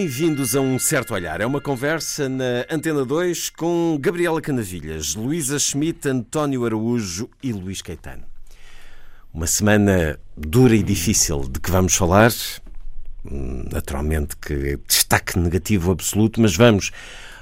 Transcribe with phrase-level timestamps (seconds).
[0.00, 1.42] Bem-vindos a um certo olhar.
[1.42, 7.82] É uma conversa na Antena 2 com Gabriela Canavilhas, Luísa Schmidt, António Araújo e Luís
[7.82, 8.22] Caetano.
[9.30, 12.32] Uma semana dura e difícil de que vamos falar.
[13.70, 16.90] Naturalmente que destaque negativo absoluto, mas vamos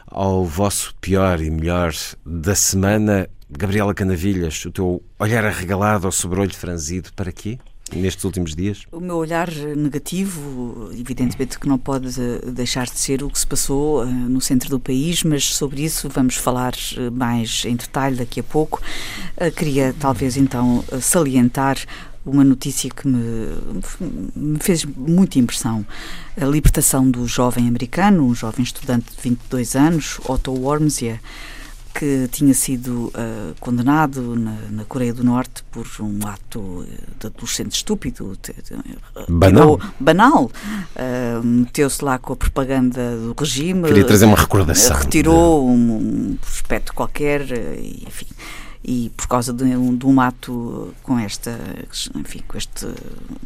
[0.08, 1.94] ao vosso pior e melhor
[2.26, 3.30] da semana.
[3.48, 7.56] Gabriela Canavilhas, o teu olhar arregalado ao sobrolho franzido, para quê?
[7.94, 8.82] Nestes últimos dias?
[8.92, 12.10] O meu olhar negativo, evidentemente que não pode
[12.52, 16.08] deixar de ser o que se passou uh, no centro do país, mas sobre isso
[16.08, 18.80] vamos falar eh, mais em detalhe daqui a pouco.
[19.56, 21.78] Queria talvez então salientar
[22.24, 23.56] uma notícia que me,
[24.36, 25.84] me, fez muita impressão.
[26.40, 31.20] A libertação do jovem americano, um jovem estudante de 22 anos, Otto Wormsia,
[31.98, 36.86] que tinha sido uh, condenado na, na, Coreia do Norte por um ato
[37.18, 38.38] de adolescente estúpido,
[39.28, 40.44] banal, banal.
[40.44, 43.88] Uh, meteu-se lá com a propaganda do regime.
[43.88, 44.96] Queria trazer uma recordação.
[44.96, 47.42] Retirou um, um aspecto qualquer,
[48.06, 48.26] enfim
[48.82, 51.58] e por causa de um, de um ato com esta,
[52.14, 52.86] enfim, com este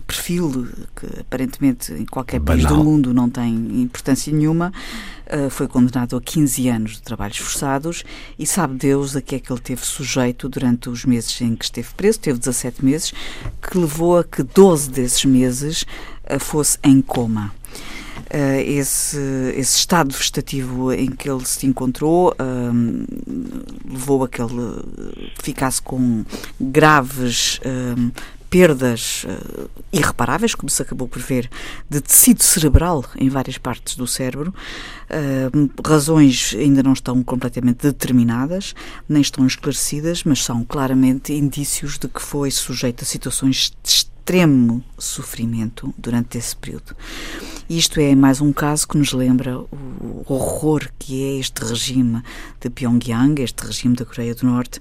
[0.07, 2.65] perfil que aparentemente em qualquer Banal.
[2.65, 4.73] país do mundo não tem importância nenhuma,
[5.27, 8.05] uh, foi condenado a 15 anos de trabalhos forçados
[8.39, 11.65] e sabe Deus a que é que ele teve sujeito durante os meses em que
[11.65, 13.13] esteve preso, teve 17 meses,
[13.61, 15.87] que levou a que 12 desses meses
[16.31, 17.53] uh, fosse em coma.
[18.33, 19.19] Uh, esse,
[19.57, 23.05] esse estado vegetativo em que ele se encontrou um,
[23.85, 24.83] levou a que ele
[25.43, 26.25] ficasse com
[26.59, 28.11] graves um,
[28.53, 31.49] perdas uh, irreparáveis, como se acabou por ver,
[31.89, 34.55] de tecido cerebral em várias partes do cérebro.
[35.09, 38.75] Uh, razões ainda não estão completamente determinadas,
[39.09, 44.85] nem estão esclarecidas, mas são claramente indícios de que foi sujeito a situações de extremo
[44.97, 46.97] sofrimento durante esse período.
[47.69, 52.23] Isto é mais um caso que nos lembra o horror que é este regime
[52.61, 54.79] de Pyongyang, este regime da Coreia do Norte,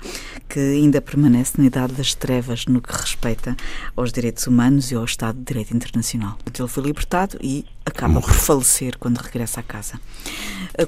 [0.48, 3.58] que ainda permanece na idade das trevas no que respeita
[3.96, 6.38] aos direitos humanos e ao Estado de Direito Internacional.
[6.46, 10.00] Ele foi libertado e acaba por falecer quando regressa à casa.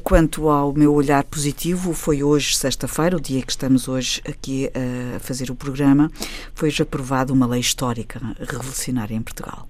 [0.04, 4.70] Quanto ao meu olhar positivo, foi hoje, sexta-feira, o dia que estamos hoje aqui
[5.16, 6.12] a fazer o programa,
[6.54, 9.68] foi aprovada uma lei histórica revolucionária em Portugal.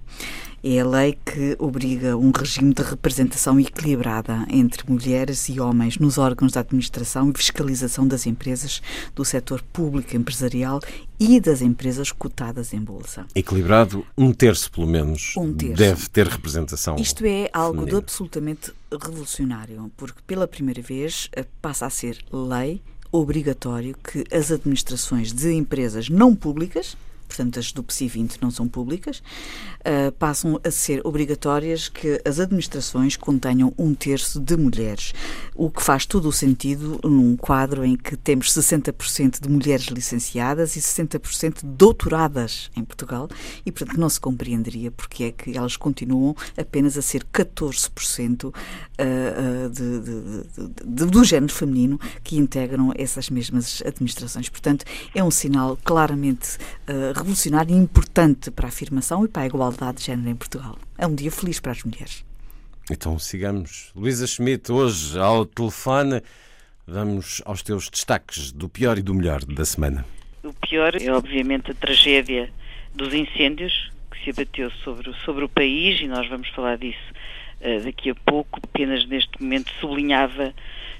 [0.66, 6.16] É a lei que obriga um regime de representação equilibrada entre mulheres e homens nos
[6.16, 8.80] órgãos da administração e fiscalização das empresas
[9.14, 10.80] do setor público empresarial
[11.20, 13.26] e das empresas cotadas em bolsa.
[13.34, 15.74] Equilibrado, um terço pelo menos um terço.
[15.74, 16.96] deve ter representação.
[16.96, 17.98] Isto é algo feminina.
[17.98, 22.80] de absolutamente revolucionário, porque pela primeira vez eh, passa a ser lei
[23.12, 26.96] obrigatório que as administrações de empresas não públicas
[27.34, 29.18] portanto as do PSI 20 não são públicas,
[29.80, 35.12] uh, passam a ser obrigatórias que as administrações contenham um terço de mulheres,
[35.54, 40.76] o que faz todo o sentido num quadro em que temos 60% de mulheres licenciadas
[40.76, 43.28] e 60% doutoradas em Portugal
[43.66, 48.50] e, portanto, não se compreenderia porque é que elas continuam apenas a ser 14% uh,
[48.50, 54.48] uh, de, de, de, do género feminino que integram essas mesmas administrações.
[54.48, 54.84] Portanto,
[55.14, 56.56] é um sinal claramente
[56.88, 60.78] uh, revolucionário e importante para a afirmação e para a igualdade de género em Portugal.
[60.98, 62.22] É um dia feliz para as mulheres.
[62.90, 63.90] Então sigamos.
[63.96, 66.20] Luísa Schmidt, hoje ao telefone,
[66.86, 70.04] vamos aos teus destaques do pior e do melhor da semana.
[70.42, 72.52] O pior é, obviamente, a tragédia
[72.94, 76.98] dos incêndios que se abateu sobre, sobre o país e nós vamos falar disso
[77.62, 78.60] uh, daqui a pouco.
[78.62, 80.52] Apenas neste momento sublinhava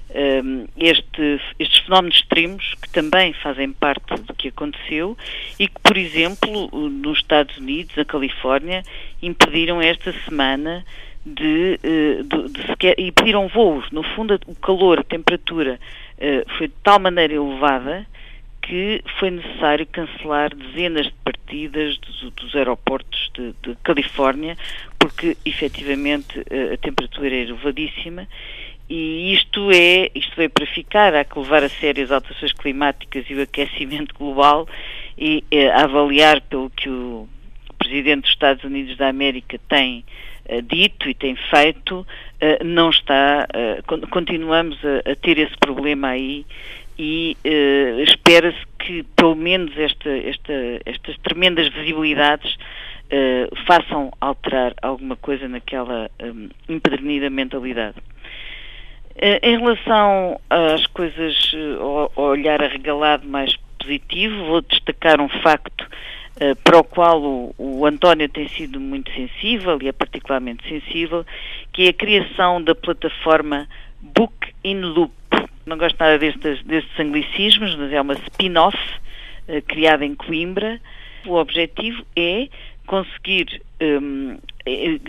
[0.09, 5.17] um, este, estes fenómenos extremos que também fazem parte do que aconteceu
[5.59, 8.83] e que, por exemplo, nos Estados Unidos, na Califórnia,
[9.21, 10.85] impediram esta semana
[11.25, 13.89] de, eh, de, de sequer, impediram voos.
[13.91, 15.79] No fundo, o calor, a temperatura
[16.17, 18.05] uh, foi de tal maneira elevada
[18.61, 24.57] que foi necessário cancelar dezenas de partidas dos, dos aeroportos de, de, Califórnia,
[24.97, 28.27] porque efetivamente eh, a temperatura era elevadíssima
[28.89, 33.25] e isto é, isto veio para ficar, há que levar a sério as alterações climáticas
[33.29, 34.67] e o aquecimento global
[35.17, 37.27] e é, avaliar pelo que o
[37.79, 40.03] Presidente dos Estados Unidos da América tem
[40.49, 43.47] uh, dito e tem feito, uh, não está,
[44.11, 46.45] continuamos a, a, ter esse problema aí
[46.97, 47.35] e
[48.07, 50.53] espera-se que pelo menos esta, esta,
[50.85, 52.55] estas tremendas visibilidades
[53.67, 57.97] façam alterar alguma coisa naquela um, empedernida mentalidade.
[59.15, 65.87] Uh, em relação às coisas, ao, ao olhar arregalado mais positivo, vou destacar um facto
[66.65, 71.25] para o qual o, o, António tem sido muito sensível e é particularmente sensível,
[71.71, 73.69] que é a criação da plataforma
[74.01, 75.13] Book in Loop,
[75.65, 78.77] não gosto nada destes, destes anglicismos, mas é uma spin-off
[79.67, 80.79] criada em Coimbra.
[81.25, 82.47] O objetivo é
[82.85, 84.99] conseguir um, eh,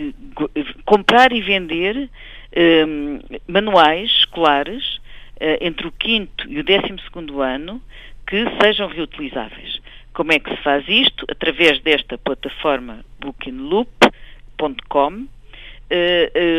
[0.85, 2.09] comprar e vender
[2.57, 7.81] um, manuais escolares uh, entre o quinto e o décimo segundo ano
[8.25, 9.79] que sejam reutilizáveis.
[10.13, 11.25] Como é que se faz isto?
[11.29, 15.27] Através desta plataforma bookingloop.com uh,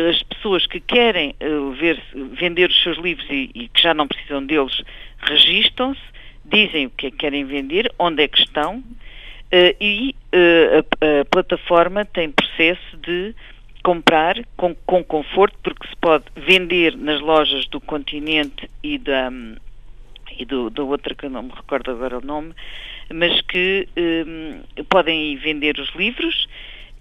[0.09, 1.35] as pessoas que querem
[1.77, 2.01] ver,
[2.39, 4.81] vender os seus livros e, e, que já não precisam deles
[5.19, 5.99] registram-se,
[6.45, 8.81] dizem o que é que querem vender, onde é que estão
[9.81, 13.33] e a, a, plataforma tem processo de
[13.83, 19.31] comprar com, com, conforto, porque se pode vender nas lojas do continente e da,
[20.37, 22.53] e do, da outra que eu não me recordo agora o nome,
[23.13, 26.47] mas que um, podem vender os livros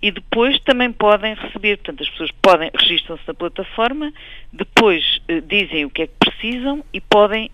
[0.01, 4.13] e depois também podem receber, portanto as pessoas podem registram-se na plataforma,
[4.53, 7.51] depois eh, dizem o que é que precisam e podem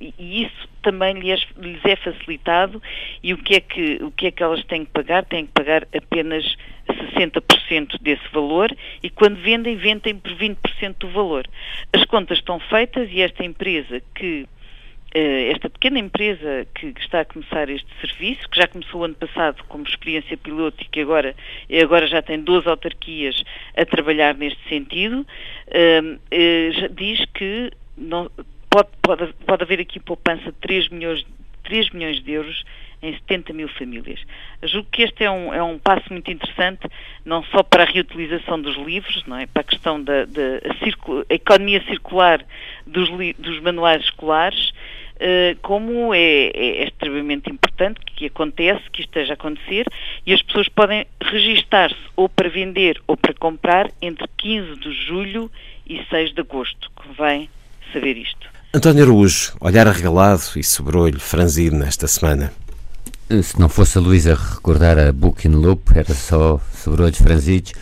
[0.00, 2.82] e isso também lhes, lhes, é facilitado
[3.22, 5.24] e o que é que o que é que elas têm que pagar?
[5.24, 6.56] Têm que pagar apenas
[6.88, 11.46] 60% desse valor e quando vendem, vendem por 20% do valor.
[11.92, 14.46] As contas estão feitas e esta empresa que
[15.14, 19.64] eh, esta pequena empresa que está a começar este serviço, que já começou ano passado
[19.66, 21.34] como experiência piloto e que agora,
[21.82, 23.42] agora já tem 12 autarquias
[23.76, 25.26] a trabalhar neste sentido,
[25.68, 27.70] eh, eh, diz que
[28.78, 31.26] pode, pode, pode haver aqui poupança de 3 milhões,
[31.64, 32.64] 3 milhões de euros
[33.00, 34.20] em 70 mil famílias.
[34.62, 36.88] Julgo que este é um, é um passo muito interessante,
[37.24, 39.46] não só para a reutilização dos livros, não é?
[39.46, 42.44] para a questão da, da a, a economia circular
[42.86, 43.08] dos,
[43.38, 49.34] dos manuais escolares, uh, como é, é, é, extremamente importante que acontece, que esteja a
[49.34, 49.86] acontecer,
[50.26, 55.50] e as pessoas podem registar-se ou para vender ou para comprar entre 15 de julho
[55.86, 56.90] e 6 de agosto.
[56.96, 57.48] Convém
[57.92, 58.57] saber isto.
[58.70, 62.52] António Araújo, olhar arregalado e sobrolho franzido nesta semana.
[63.42, 67.72] Se não fosse a Luísa recordar a Booking Loop, era só sobrolhos franzidos.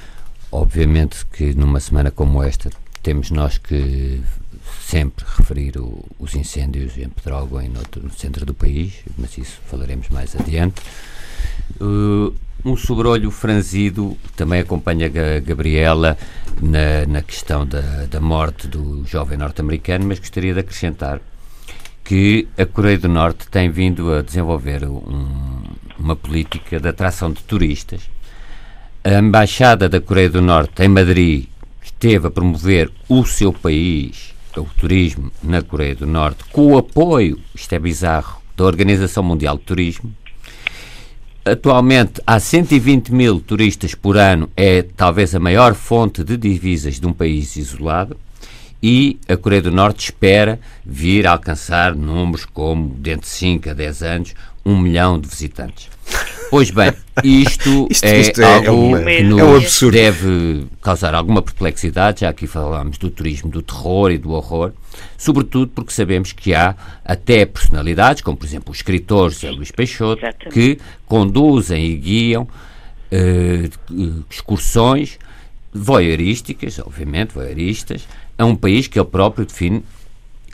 [0.50, 2.70] Obviamente que numa semana como esta
[3.02, 4.22] temos nós que
[4.80, 7.82] sempre referir o, os incêndios em Pedrógão e no,
[8.16, 10.80] centro do país, mas isso falaremos mais adiante.
[11.80, 12.32] Uh,
[12.66, 16.18] um sobrolho franzido também acompanha a Gabriela
[16.60, 21.20] na, na questão da, da morte do jovem norte-americano, mas gostaria de acrescentar
[22.02, 25.62] que a Coreia do Norte tem vindo a desenvolver um,
[25.98, 28.02] uma política de atração de turistas.
[29.04, 31.46] A Embaixada da Coreia do Norte em Madrid
[31.82, 37.38] esteve a promover o seu país, o turismo na Coreia do Norte, com o apoio,
[37.54, 40.12] isto é bizarro, da Organização Mundial de Turismo.
[41.46, 47.06] Atualmente há 120 mil turistas por ano, é talvez a maior fonte de divisas de
[47.06, 48.16] um país isolado
[48.82, 53.74] e a Coreia do Norte espera vir a alcançar números como, dentro de 5 a
[53.74, 54.34] 10 anos,
[54.64, 55.88] um milhão de visitantes.
[56.50, 56.92] Pois bem,
[57.24, 62.20] isto, isto, é, isto é, algo é, que nos é um deve causar alguma perplexidade,
[62.20, 64.72] já aqui falámos do turismo do terror e do horror,
[65.18, 66.74] sobretudo porque sabemos que há
[67.04, 70.54] até personalidades, como por exemplo o escritor José Luís Peixoto, Exatamente.
[70.54, 72.48] que conduzem e guiam
[73.10, 73.68] eh,
[74.30, 75.18] excursões
[75.72, 78.06] voyeurísticas, obviamente, voyeuristas,
[78.38, 79.82] a um país que ele próprio define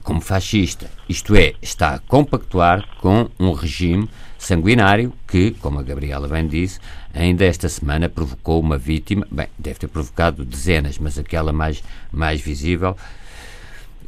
[0.02, 0.90] como fascista.
[1.08, 4.08] Isto é, está a compactuar com um regime
[4.42, 6.80] sanguinário que, como a Gabriela bem disse,
[7.14, 12.40] ainda esta semana provocou uma vítima, bem, deve ter provocado dezenas, mas aquela mais, mais
[12.40, 12.96] visível,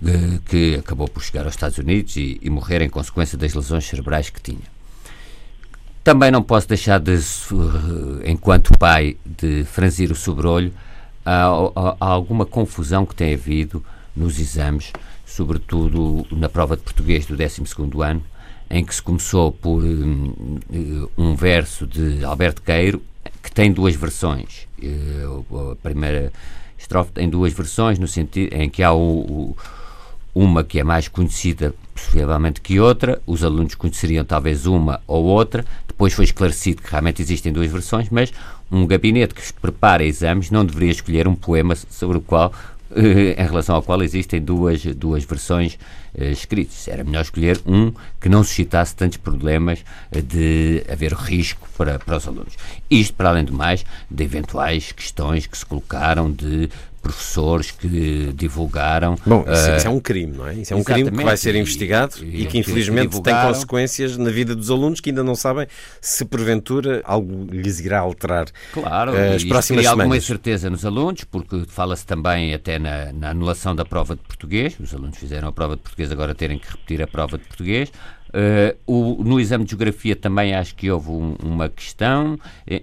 [0.05, 3.85] eh, que acabou por chegar aos Estados Unidos e, e morrer em consequência das lesões
[3.85, 4.75] cerebrais que tinha.
[6.03, 7.19] Também não posso deixar de,
[8.27, 10.73] enquanto pai, de franzir o sobrolho
[11.25, 13.83] há, há, há alguma confusão que tem havido
[14.15, 14.93] nos exames,
[15.25, 17.63] sobretudo na prova de português do 12
[18.03, 18.23] ano,
[18.71, 20.59] em que se começou por um,
[21.17, 23.03] um verso de Alberto Queiro,
[23.43, 24.67] que tem duas versões.
[24.83, 26.33] Uh, a primeira
[26.79, 29.57] estrofe tem duas versões, no sentido em que há o, o,
[30.35, 33.21] uma que é mais conhecida, possivelmente, que outra.
[33.27, 35.65] Os alunos conheceriam talvez uma ou outra.
[35.87, 38.33] Depois foi esclarecido que realmente existem duas versões, mas
[38.71, 42.53] um gabinete que prepara exames não deveria escolher um poema sobre o qual
[42.97, 45.79] em relação ao qual existem duas, duas versões
[46.17, 46.89] escritas.
[46.89, 52.27] Era melhor escolher um que não suscitasse tantos problemas de haver risco para, para os
[52.27, 52.55] alunos.
[52.91, 56.69] Isto, para além do mais, de eventuais questões que se colocaram de
[57.05, 59.17] professores que divulgaram.
[59.27, 60.55] Bom, isso, uh, isso, é um crime, não é?
[60.55, 64.31] Isso é um crime que vai ser investigado e, e que infelizmente tem consequências na
[64.31, 65.67] vida dos alunos que ainda não sabem
[66.01, 68.47] se porventura algo lhes irá alterar.
[68.73, 70.01] Claro, uh, as próximas semanas.
[70.01, 74.75] alguma incerteza nos alunos, porque fala-se também até na, na anulação da prova de português.
[74.81, 77.93] Os alunos fizeram a prova de português, agora terem que repetir a prova de português.
[78.31, 82.37] Uh, o, no exame de geografia também acho que houve um, uma questão,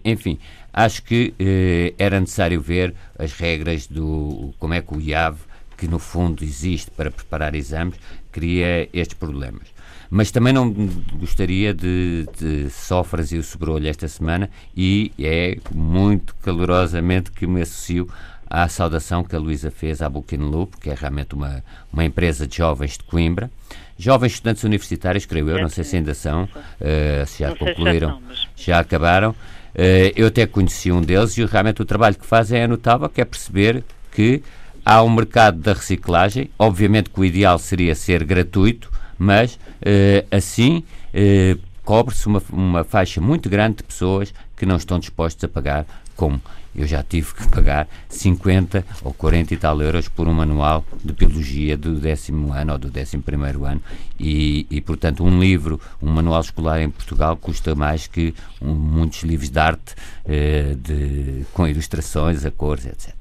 [0.05, 0.39] enfim,
[0.71, 5.37] acho que uh, era necessário ver as regras do como é que o IAV,
[5.77, 7.99] que no fundo existe para preparar exames,
[8.31, 9.67] cria estes problemas.
[10.09, 10.71] Mas também não
[11.13, 17.61] gostaria de, de só fazer o sobrolho esta semana e é muito calorosamente que me
[17.61, 18.09] associo
[18.51, 22.45] à saudação que a Luísa fez à Booking Loop, que é realmente uma, uma empresa
[22.45, 23.49] de jovens de Coimbra,
[24.01, 28.19] Jovens estudantes universitários, creio eu, não sei se ainda são, uh, se já concluíram,
[28.55, 29.29] já, acabaram.
[29.29, 33.21] Uh, eu até conheci um deles e realmente o trabalho que fazem é notável, que
[33.21, 34.41] é perceber que
[34.83, 36.49] há um mercado da reciclagem.
[36.57, 40.83] Obviamente que o ideal seria ser gratuito, mas uh, assim
[41.83, 46.41] cobre-se uma, uma faixa muito grande de pessoas que não estão dispostos a pagar como
[46.75, 51.13] eu já tive que pagar 50 ou 40 e tal euros por um manual de
[51.13, 53.81] biologia do décimo ano ou do décimo primeiro ano
[54.19, 59.23] e, e portanto um livro, um manual escolar em Portugal custa mais que um, muitos
[59.23, 63.13] livros de arte eh, de, com ilustrações, a cores, etc.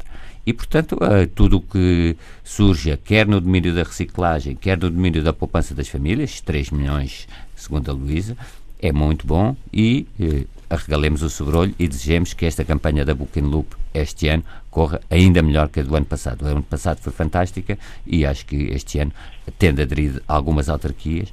[0.47, 5.23] E, portanto, eh, tudo o que surja, quer no domínio da reciclagem, quer no domínio
[5.23, 8.37] da poupança das famílias, 3 milhões, segundo a Luísa,
[8.81, 13.41] é muito bom e eh, arregalemos o sobrolho e desejemos que esta campanha da Booking
[13.41, 16.43] Loop este ano corra ainda melhor que a do ano passado.
[16.43, 19.13] O ano passado foi fantástica e acho que este ano,
[19.59, 21.29] tendo aderido a algumas autarquias,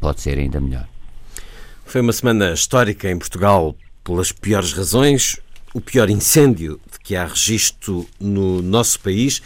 [0.00, 0.86] pode ser ainda melhor.
[1.84, 5.38] Foi uma semana histórica em Portugal pelas piores razões,
[5.72, 9.40] o pior incêndio de que há registro no nosso país.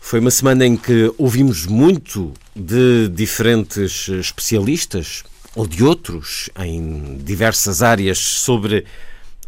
[0.00, 7.82] Foi uma semana em que ouvimos muito de diferentes especialistas, ou de outros em diversas
[7.82, 8.84] áreas sobre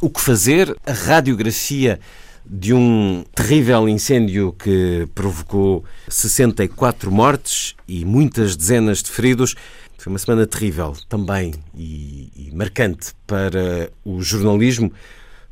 [0.00, 1.99] o que fazer, a radiografia
[2.44, 9.54] de um terrível incêndio que provocou 64 mortes e muitas dezenas de feridos.
[9.96, 14.92] Foi uma semana terrível também e, e marcante para o jornalismo.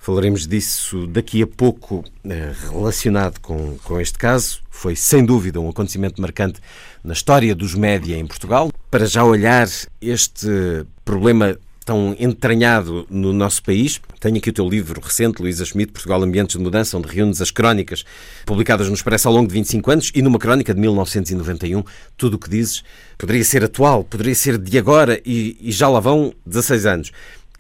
[0.03, 4.61] Falaremos disso daqui a pouco, eh, relacionado com, com este caso.
[4.69, 6.59] Foi, sem dúvida, um acontecimento marcante
[7.05, 8.73] na história dos média em Portugal.
[8.91, 9.69] Para já olhar
[10.01, 14.01] este problema tão entranhado no nosso país.
[14.19, 17.53] Tenho aqui o teu livro recente, Luísa Schmidt, Portugal Ambientes de Mudança, onde reúnes as
[17.53, 18.05] crónicas
[18.45, 21.85] publicadas no Expresso ao longo de 25 anos e numa crónica de 1991.
[22.17, 22.83] Tudo o que dizes
[23.17, 27.13] poderia ser atual, poderia ser de agora e, e já lá vão 16 anos.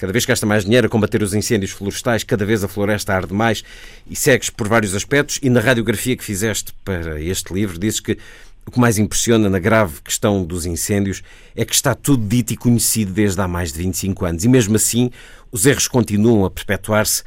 [0.02, 3.32] Cada vez gasta mais dinheiro a combater os incêndios florestais, cada vez a floresta arde
[3.32, 3.62] mais
[4.10, 5.38] e segues por vários aspectos.
[5.40, 8.18] E na radiografia que fizeste para este livro, dizes que
[8.66, 11.22] o que mais impressiona na grave questão dos incêndios
[11.54, 14.44] é que está tudo dito e conhecido desde há mais de 25 anos.
[14.44, 15.08] E mesmo assim,
[15.52, 17.22] os erros continuam a perpetuar-se.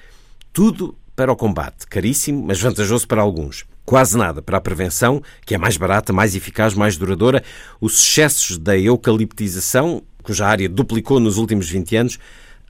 [0.51, 3.63] Tudo para o combate, caríssimo, mas vantajoso para alguns.
[3.85, 7.41] Quase nada para a prevenção, que é mais barata, mais eficaz, mais duradoura.
[7.79, 12.19] Os excessos da eucaliptização, cuja área duplicou nos últimos 20 anos,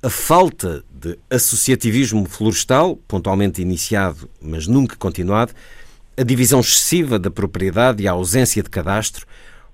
[0.05, 5.51] a falta de associativismo florestal, pontualmente iniciado, mas nunca continuado,
[6.15, 9.25] a divisão excessiva da propriedade e a ausência de cadastro,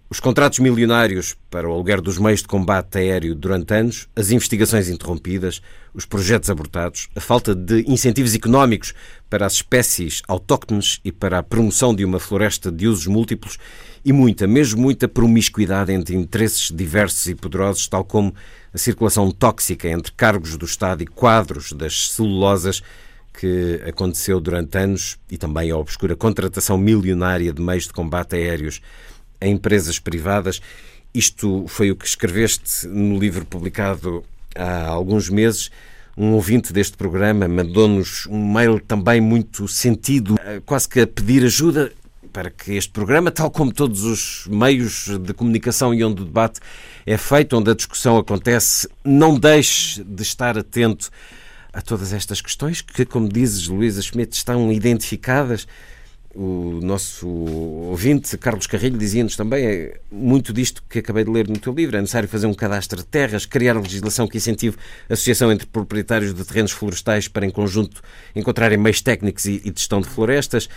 [0.10, 4.88] os contratos milionários para o aluguer dos meios de combate aéreo durante anos, as investigações
[4.88, 5.62] interrompidas,
[5.94, 8.94] os projetos abortados, a falta de incentivos económicos
[9.30, 13.58] para as espécies autóctones e para a promoção de uma floresta de usos múltiplos
[14.04, 18.34] e muita, mesmo muita promiscuidade entre interesses diversos e poderosos, tal como
[18.74, 22.82] a circulação tóxica entre cargos do Estado e quadros das celulosas
[23.34, 28.82] que aconteceu durante anos e também a obscura contratação milionária de meios de combate aéreos
[29.40, 30.62] em empresas privadas.
[31.14, 34.24] Isto foi o que escreveste no livro publicado
[34.56, 35.70] há alguns meses.
[36.18, 40.36] Um ouvinte deste programa mandou-nos um mail também muito sentido,
[40.66, 41.92] quase que a pedir ajuda
[42.32, 46.60] para que este programa, tal como todos os meios de comunicação e onde o debate
[47.06, 51.10] é feito, onde a discussão acontece, não deixe de estar atento
[51.74, 55.68] a todas estas questões que, como dizes, Luísa Schmidt, estão identificadas.
[56.34, 61.60] O nosso ouvinte, Carlos Carrilho, dizia-nos também é muito disto que acabei de ler no
[61.60, 61.98] teu livro.
[61.98, 64.78] É necessário fazer um cadastro de terras, criar legislação que incentive
[65.10, 68.02] a associação entre proprietários de terrenos florestais para, em conjunto,
[68.34, 70.70] encontrarem meios técnicos e, de gestão de florestas,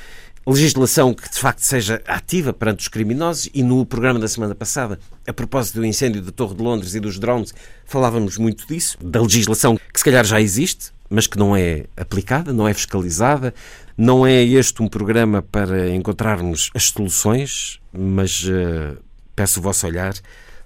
[0.46, 4.98] legislação que de facto seja ativa perante os criminosos e no programa da semana passada,
[5.26, 7.54] a propósito do incêndio da Torre de Londres e dos drones,
[7.86, 12.52] falávamos muito disso, da legislação que se calhar já existe, mas que não é aplicada,
[12.52, 13.54] não é fiscalizada.
[13.96, 19.00] Não é este um programa para encontrarmos as soluções, mas uh,
[19.36, 20.14] peço o vosso olhar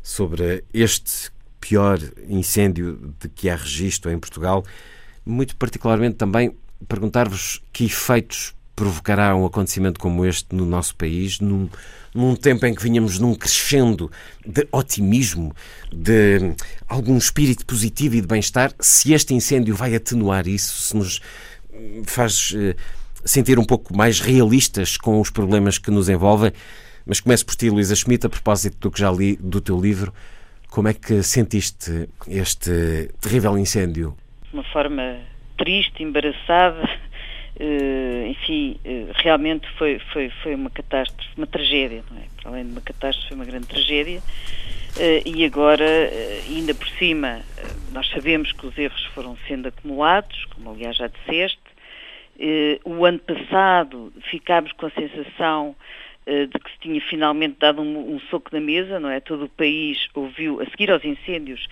[0.02, 1.30] sobre este
[1.60, 4.64] pior incêndio de que há registro em Portugal.
[5.26, 6.56] Muito particularmente também
[6.88, 11.68] perguntar-vos que efeitos provocará um acontecimento como este no nosso país, num,
[12.14, 14.08] num tempo em que vinhamos num crescendo
[14.46, 15.52] de otimismo,
[15.92, 16.54] de
[16.88, 21.20] algum espírito positivo e de bem-estar, se este incêndio vai atenuar isso, se nos
[22.06, 22.76] faz eh,
[23.24, 26.52] sentir um pouco mais realistas com os problemas que nos envolvem.
[27.04, 30.14] Mas começo por ti, Luísa Schmidt, a propósito do que já li do teu livro.
[30.70, 34.16] Como é que sentiste este terrível incêndio?
[34.44, 35.18] De uma forma
[35.56, 36.88] triste, embaraçada,
[38.28, 42.22] enfim, uh, realmente foi, foi, foi uma catástrofe, uma tragédia, não é?
[42.40, 44.20] Para além de uma catástrofe, foi uma grande tragédia.
[44.96, 45.84] Uh, e agora,
[46.48, 47.40] ainda por cima,
[47.92, 51.58] nós sabemos que os erros foram sendo acumulados, como aliás já disseste.
[52.84, 55.74] o ano passado ficámos com a sensação
[56.26, 59.18] de que se tinha finalmente dado um, um, soco na mesa, não é?
[59.18, 61.66] Todo o país ouviu, a seguir aos incêndios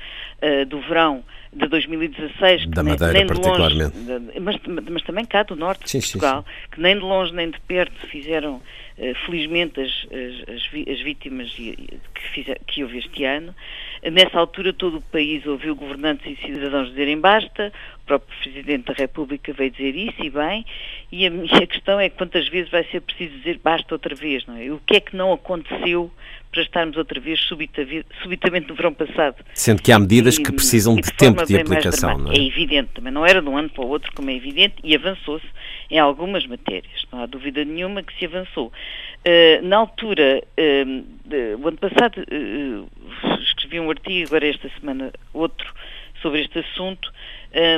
[0.69, 1.23] do verão,
[1.56, 4.56] de 2016, da Madeira nem, nem particularmente, longe, mas,
[4.90, 6.70] mas, também cá do norte de sim, Portugal, sim, sim.
[6.72, 12.28] que nem de longe nem de perto fizeram, uh, felizmente, as, as, as vítimas que,
[12.34, 13.54] fizer, que houve este ano.
[14.02, 17.72] Nessa altura todo o país ouviu governantes e cidadãos dizerem basta,
[18.02, 20.66] o próprio Presidente da República veio dizer isso e bem,
[21.10, 24.56] e a minha questão é quantas vezes vai ser preciso dizer basta outra vez, não
[24.56, 24.70] é?
[24.70, 26.12] O que é que não aconteceu
[26.56, 29.36] para estarmos outra vez subitamente no verão passado.
[29.52, 32.37] Sendo que há medidas e, que precisam de, de tempo de aplicação, não é?
[32.37, 34.96] É evidente, também não era de um ano para o outro, como é evidente, e
[34.96, 35.46] avançou-se
[35.90, 38.68] em algumas matérias, não há dúvida nenhuma que se avançou.
[38.68, 45.12] Uh, na altura, uh, de, o ano passado, uh, escrevi um artigo, agora esta semana
[45.35, 45.74] outro,
[46.22, 47.12] sobre este assunto,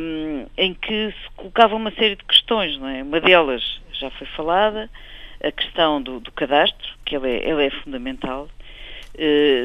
[0.03, 3.03] um, em que se colocava uma série de questões, não é?
[3.03, 4.89] Uma delas já foi falada,
[5.43, 8.49] a questão do, do cadastro, que ela é, ela é fundamental,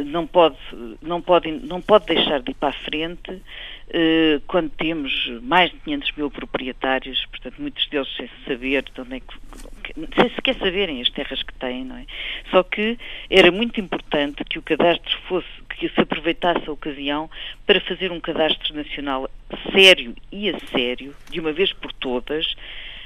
[0.05, 0.57] não, pode,
[1.01, 5.11] não, pode, não pode deixar de ir para a frente uh, quando temos
[5.41, 10.29] mais de 500 mil proprietários, portanto, muitos deles sem saber de onde é que, sem
[10.35, 12.05] sequer saberem as terras que têm, não é?
[12.49, 12.97] Só que
[13.29, 17.29] era muito importante que o cadastro fosse, que se aproveitasse a ocasião
[17.65, 19.29] para fazer um cadastro nacional
[19.71, 22.55] sério e a sério, de uma vez por todas,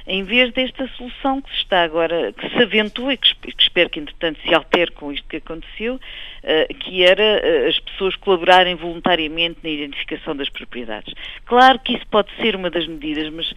[0.07, 3.99] em vez desta solução que se está agora, que se aventou e que, espero que
[3.99, 9.59] entretanto se altere com isto que aconteceu, uh, que era uh, as pessoas colaborarem voluntariamente
[9.61, 11.13] na identificação das propriedades.
[11.45, 13.53] Claro que isso pode ser uma das medidas, mas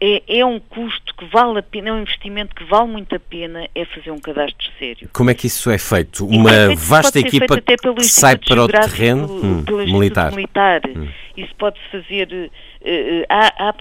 [0.00, 3.20] é, é, um custo que vale a pena, é um investimento que vale muito a
[3.20, 5.10] pena, é fazer um cadastro sério.
[5.12, 6.26] Como é que isso é feito?
[6.26, 10.32] Uma é feito, vasta equipa que sai para o terreno hum, militar.
[10.32, 10.80] militar.
[10.88, 11.06] Hum.
[11.36, 12.50] Isso pode-se fazer Uh,
[13.28, 13.74] há, há,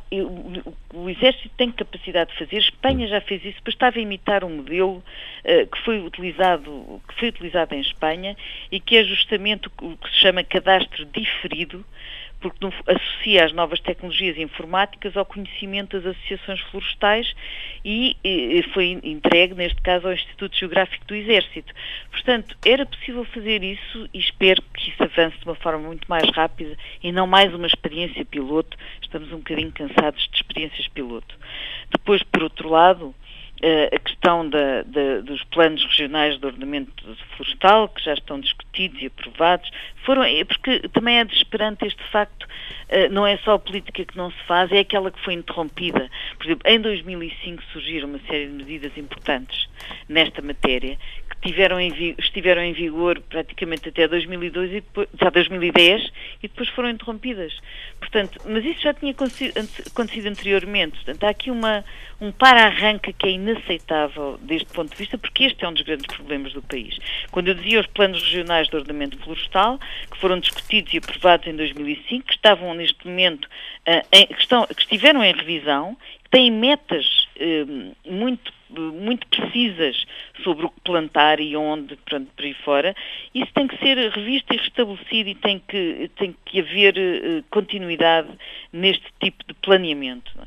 [0.93, 4.57] o Exército tem capacidade de fazer, Espanha já fez isso, mas estava a imitar um
[4.57, 8.35] modelo uh, que, foi utilizado, que foi utilizado em Espanha
[8.71, 11.83] e que é justamente o que se chama cadastro diferido,
[12.41, 17.33] porque associa as novas tecnologias informáticas ao conhecimento das associações florestais
[17.85, 21.73] e, e foi entregue, neste caso, ao Instituto Geográfico do Exército.
[22.09, 26.27] Portanto, era possível fazer isso e espero que isso avance de uma forma muito mais
[26.31, 28.75] rápida e não mais uma experiência piloto.
[29.01, 31.35] Estamos um bocadinho cansados de experiências piloto.
[31.91, 33.13] Depois, por outro lado,
[33.93, 36.91] a questão da, da, dos planos regionais de ordenamento
[37.35, 39.69] florestal, que já estão discutidos e aprovados,
[40.03, 42.47] foram, é porque também é desesperante este facto,
[42.89, 46.09] eh, não é só a política que não se faz, é aquela que foi interrompida.
[46.37, 49.69] Por exemplo, em 2005 surgiram uma série de medidas importantes
[50.09, 50.97] nesta matéria,
[51.41, 56.11] tiveram em, estiveram em vigor praticamente até 2002 e depois, já 2010
[56.43, 57.59] e depois foram interrompidas.
[57.99, 60.95] Portanto, mas isso já tinha acontecido anteriormente.
[60.95, 61.83] Portanto, há aqui uma,
[62.19, 66.05] um para-arranca que é inaceitável deste ponto de vista, porque este é um dos grandes
[66.05, 66.97] problemas do país.
[67.31, 69.79] Quando eu dizia os planos regionais de ordenamento florestal,
[70.11, 74.65] que foram discutidos e aprovados em 2005, que estavam neste momento, uh, em, que, estão,
[74.67, 75.97] que estiveram em revisão,
[76.31, 80.05] têm metas uh, muito muito precisas
[80.43, 82.95] sobre o que plantar e onde, pronto, por aí fora,
[83.35, 88.29] isso tem que ser revisto e restabelecido e tem que, tem que haver uh, continuidade
[88.71, 90.31] neste tipo de planeamento.
[90.41, 90.45] É?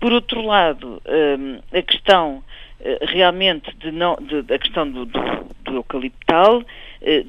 [0.00, 2.42] Por outro lado, um, a questão
[2.80, 5.20] uh, realmente de não, de, a questão do, do,
[5.62, 6.64] do eucaliptal,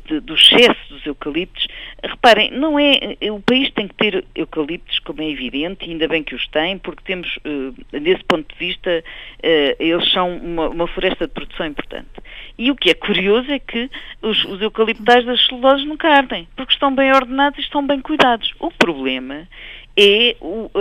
[0.06, 1.68] de, do excesso dos eucaliptos.
[2.04, 6.24] Reparem, não é, o país tem que ter eucaliptos, como é evidente, e ainda bem
[6.24, 9.04] que os tem, porque temos, uh, desse ponto de vista,
[9.80, 12.10] eles são uma, uma, floresta de produção importante.
[12.58, 13.90] E o que é curioso é que
[14.22, 18.54] os, os eucaliptais das celulosas nunca ardem, porque estão bem ordenados e estão bem cuidados.
[18.60, 19.48] O problema
[19.98, 20.36] é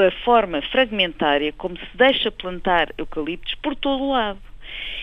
[0.07, 4.39] a forma fragmentária como se deixa plantar eucaliptos por todo o lado.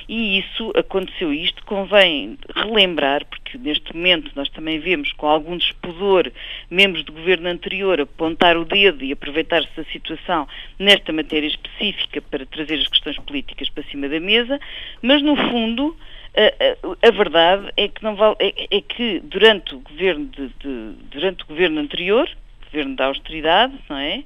[0.07, 6.31] E isso, aconteceu isto, convém relembrar, porque neste momento nós também vemos com algum despudor
[6.69, 10.47] membros do governo anterior apontar o dedo e aproveitar-se da situação
[10.79, 14.59] nesta matéria específica para trazer as questões políticas para cima da mesa,
[15.01, 15.95] mas no fundo
[16.35, 20.47] a, a, a verdade é que, não vale, é, é que durante o governo de,
[20.59, 22.29] de, durante o governo anterior,
[22.71, 24.23] governo da austeridade, não é?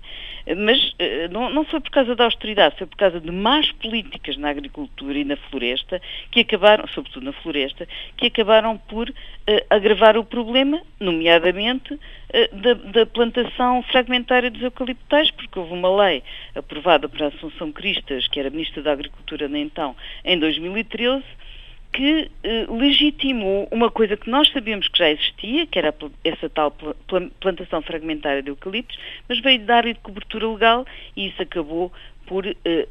[0.58, 4.50] Mas eh, não, foi por causa da austeridade, foi por causa de más políticas na
[4.50, 6.02] agricultura e na floresta,
[6.32, 9.14] que acabaram, sobretudo na floresta, que acabaram por uh,
[9.70, 16.22] agravar o problema, nomeadamente uh, da, da, plantação fragmentária dos eucaliptais, porque houve uma lei
[16.54, 21.24] aprovada por Assunção Cristas, que era Ministra da Agricultura nem então, em 2013,
[21.94, 26.72] que eh, legitimou uma coisa que nós sabíamos que já existia, que era essa tal
[26.72, 28.98] pl plantação fragmentária de eucaliptos,
[29.30, 31.92] mas veio dar-lhe cobertura legal e isso acabou
[32.26, 32.88] por, eh,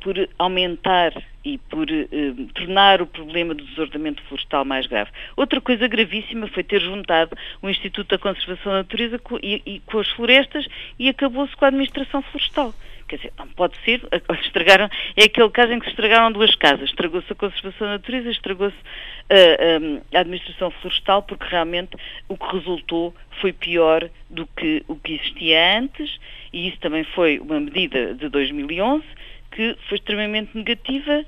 [0.00, 1.12] por aumentar
[1.44, 2.06] e por eh,
[2.54, 5.10] tornar o problema do desordenamento florestal mais grave.
[5.36, 10.00] Outra coisa gravíssima foi ter juntado o Instituto da Conservação da Natureza e, e com
[10.00, 10.66] as florestas
[10.98, 12.74] e acabou-se com a administração florestal.
[13.10, 14.00] Quer dizer, não pode ser,
[14.40, 18.30] estragaram, é aquele caso em que se estragaram duas casas, estragou-se a conservação da natureza,
[18.30, 21.96] estragou-se uh, a, a, administração florestal, porque realmente
[22.28, 26.20] o que resultou foi pior do que o que existia antes,
[26.52, 29.04] e isso também foi uma medida de 2011,
[29.50, 31.24] que foi extremamente negativa,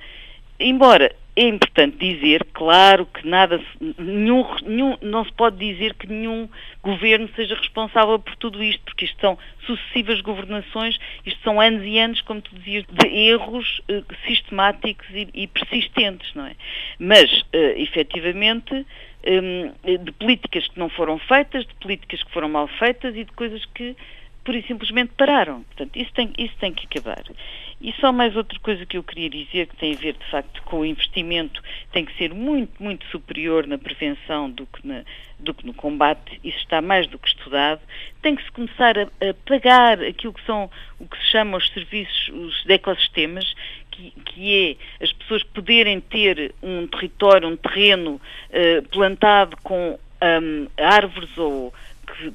[0.61, 3.59] embora é importante dizer, claro, que nada,
[3.99, 6.47] nenhum, nenhum, não se pode dizer que nenhum
[6.83, 11.99] governo seja responsável por tudo isto, porque isto são sucessivas governações, isto são anos e
[11.99, 16.55] anos, como tu dizias, de erros uh, sistemáticos e, e, persistentes, não é?
[16.99, 18.85] Mas, uh, efetivamente,
[19.25, 23.33] um, de políticas que não foram feitas, de políticas que foram mal feitas e de
[23.33, 23.97] coisas que
[24.45, 25.63] pura e simplesmente pararam.
[25.65, 27.23] Portanto, isso tem, isso tem que acabar.
[27.81, 30.63] E só mais outra coisa que eu queria dizer, que tem a ver, de facto,
[30.63, 35.03] com o investimento, tem que ser muito, muito superior na prevenção do que, na,
[35.41, 37.81] do que no combate, isso está mais do que estudado.
[38.21, 41.69] Tem que se começar a, a pagar aquilo que são, o que se chama os
[41.71, 43.53] serviços, os ecossistemas,
[43.91, 50.67] que, que, é as pessoas poderem ter um território, um terreno uh, plantado com um,
[50.77, 51.75] árvores ou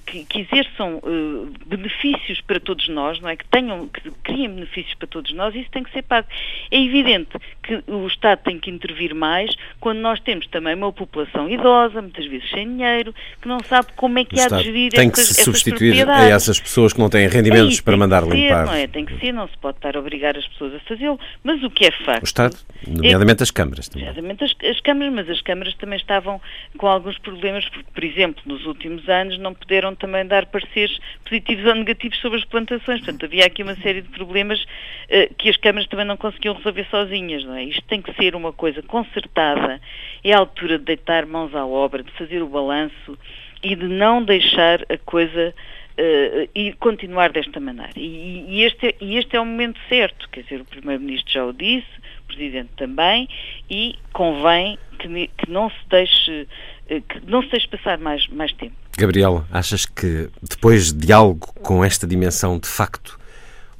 [0.05, 3.35] que, que exerçam uh, benefícios para todos nós, não é?
[3.35, 6.27] Que tenham, que criem benefícios para todos nós, isso tem que ser pago.
[6.71, 7.29] É evidente
[7.63, 12.25] que o Estado tem que intervir mais quando nós temos também uma população idosa, muitas
[12.25, 15.43] vezes sem dinheiro, que não sabe como é que há de gerir tem que se
[15.43, 18.65] substituir a essas pessoas que não têm rendimentos é para mandar ser, limpar.
[18.65, 18.87] Não é?
[18.87, 21.69] Tem que ser, não se pode estar a obrigar as pessoas a fazê-lo, mas o
[21.69, 22.23] que é facto...
[22.23, 24.07] O Estado, nomeadamente é, as câmaras também.
[24.07, 26.41] Nomeadamente as, as câmaras, mas as câmaras também estavam
[26.77, 31.65] com alguns problemas, porque, por exemplo, nos últimos anos não puderam também dar pareceres positivos
[31.65, 33.01] ou negativos sobre as plantações.
[33.01, 36.88] Portanto, havia aqui uma série de problemas uh, que as câmaras também não conseguiam resolver
[36.89, 37.43] sozinhas.
[37.43, 37.65] Não é?
[37.65, 39.82] Isto tem que ser uma coisa concertada.
[40.23, 43.17] É a altura de deitar mãos à obra, de fazer o balanço
[43.62, 45.53] e de não deixar a coisa
[45.97, 47.91] uh, e continuar desta maneira.
[47.97, 51.45] E, e, este, é, e este é o momento certo, quer dizer, o Primeiro-Ministro já
[51.45, 51.88] o disse,
[52.23, 53.27] o Presidente também,
[53.69, 56.45] e convém que, que não se deixe eh,
[56.88, 58.73] que não se deixe passar mais, mais tempo.
[58.97, 63.19] Gabriel, achas que depois de algo com esta dimensão, de facto,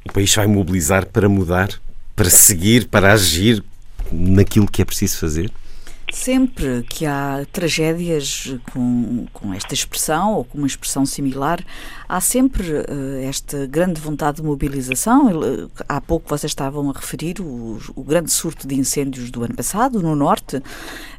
[0.06, 1.70] o país vai mobilizar para mudar,
[2.16, 3.64] para seguir, para agir
[4.12, 5.52] naquilo que é preciso fazer?
[6.12, 11.62] Sempre que há tragédias com, com esta expressão ou com uma expressão similar,
[12.08, 15.28] há sempre uh, esta grande vontade de mobilização.
[15.28, 19.54] Uh, há pouco vocês estavam a referir o, o, grande surto de incêndios do ano
[19.54, 20.64] passado, no Norte,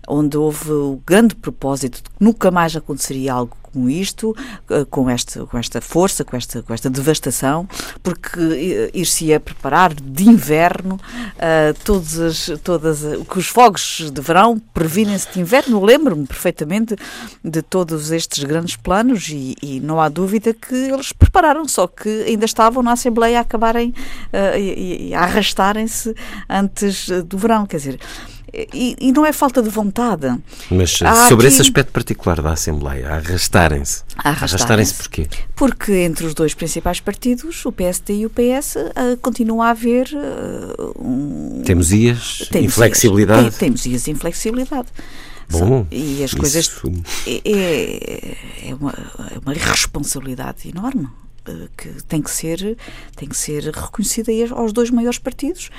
[0.09, 4.35] onde houve o grande propósito de que nunca mais aconteceria algo com isto,
[4.69, 7.69] eh, com esta, com esta força, com esta, com esta devastação,
[8.03, 15.33] porque ir-se-ia preparar de inverno uh, todas as, todas que os fogos de verão previrem-se
[15.33, 15.85] de inverno.
[15.85, 16.97] Lembro-me perfeitamente
[17.45, 22.09] de todos estes grandes planos e, e, não há dúvida que eles prepararam, só que
[22.27, 23.91] ainda estavam na Assembleia a acabarem
[24.33, 26.15] uh, e, e a arrastarem-se
[26.49, 27.67] antes do verão.
[27.67, 28.01] Quer dizer,
[28.73, 30.27] e, e, não é falta de vontade.
[30.71, 31.55] Mas Há sobre aqui...
[31.55, 34.03] esse aspecto particular da Assembleia, arrastarem-se.
[34.17, 35.29] Arrastarem-se arrastarem porquê?
[35.55, 39.71] Porque entre os dois principais partidos, o PSD e o PS, uh, ah, continua a
[39.71, 41.63] haver uh, um...
[41.65, 43.51] Temos ias, inflexibilidade.
[43.51, 44.89] Tem, temos ias inflexibilidade.
[45.51, 46.71] Bom, e as coisas
[47.27, 48.93] é, é, é, uma,
[49.35, 51.09] é uma irresponsabilidade enorme
[51.77, 52.77] que tem que ser
[53.17, 55.71] tem que ser reconhecida aos dois maiores partidos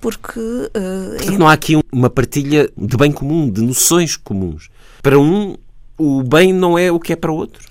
[0.00, 1.30] porque, uh, é...
[1.38, 4.70] não há aqui uma partilha de bem comum de noções comuns
[5.02, 5.56] para um
[5.98, 7.62] o bem não é o que é para outro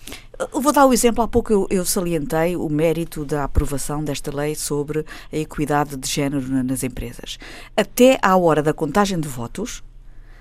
[0.53, 4.35] eu vou dar o exemplo, há pouco eu, eu, salientei o mérito da aprovação desta
[4.35, 7.37] lei sobre a equidade de género nas empresas.
[7.77, 9.83] Até à hora da contagem de votos,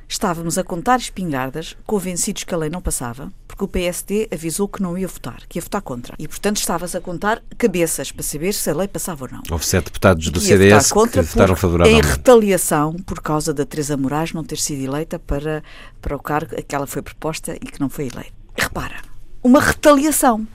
[0.08, 4.80] estávamos a contar espingardas, convencidos que a lei não passava, porque o PSD avisou que
[4.80, 6.14] não ia votar, que ia votar contra.
[6.18, 9.42] E, portanto, estavas a contar cabeças para saber se a lei passava ou não.
[9.50, 12.06] Houve sete deputados do CDS que votaram favoravelmente.
[12.06, 15.62] Em retaliação por causa da Teresa Moraes não ter sido eleita para,
[16.00, 18.32] para o cargo a que ela foi proposta e que não foi eleita.
[18.56, 19.02] Repara,
[19.42, 20.46] uma retaliação.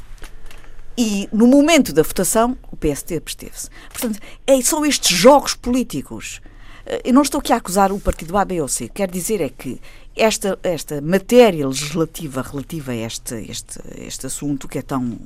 [0.98, 3.70] E no momento da votação, o PSD absteve-se.
[3.90, 6.42] Portanto, é, são estes jogos políticos.
[6.86, 8.88] Eh, eu não estou aqui a acusar o partido A, B ou C.
[8.88, 9.80] Quero dizer é que
[10.16, 15.18] esta, esta matéria legislativa relativa a este, este, este assunto, que é tão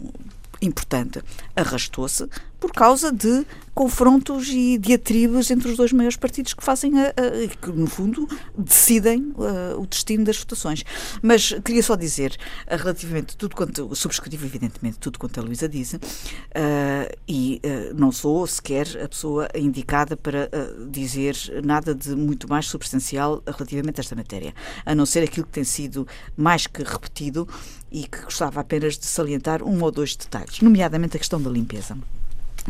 [0.62, 1.22] importante,
[1.56, 2.28] arrastou-se
[2.60, 7.48] por causa de confrontos e diatribas entre os dois maiores partidos que fazem, a, a,
[7.62, 10.84] que no fundo decidem a, o destino das votações.
[11.22, 12.36] Mas queria só dizer,
[12.68, 17.62] relativamente tudo quanto, subscrevo evidentemente tudo quanto a Luísa disse, uh, e
[17.96, 20.50] não sou sequer a pessoa indicada para
[20.90, 24.54] dizer nada de muito mais substancial relativamente a esta matéria,
[24.86, 27.48] a não ser aquilo que tem sido mais que repetido
[27.92, 31.98] e que gostava apenas de salientar um ou dois detalhes, nomeadamente a questão da limpeza.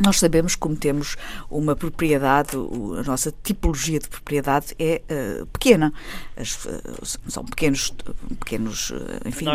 [0.03, 1.17] Nós sabemos como temos
[1.49, 5.93] uma propriedade, a nossa tipologia de propriedade é uh, pequena.
[6.37, 7.93] As, uh, são pequenos,
[8.39, 9.45] pequenos uh, enfim,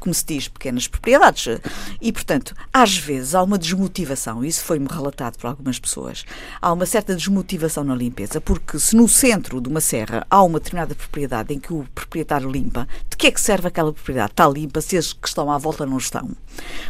[0.00, 1.60] como se diz, pequenas propriedades.
[2.00, 6.24] E, portanto, às vezes há uma desmotivação, isso foi-me relatado por algumas pessoas,
[6.60, 10.58] há uma certa desmotivação na limpeza, porque se no centro de uma serra há uma
[10.58, 14.32] determinada propriedade em que o proprietário limpa, de que é que serve aquela propriedade?
[14.32, 16.30] Está limpa se as que estão à volta não estão.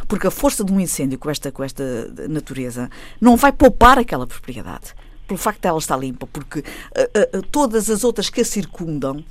[0.07, 1.83] Porque a força de um incêndio com esta, com esta
[2.29, 4.93] natureza não vai poupar aquela propriedade
[5.27, 9.23] pelo facto de ela estar limpa, porque uh, uh, todas as outras que a circundam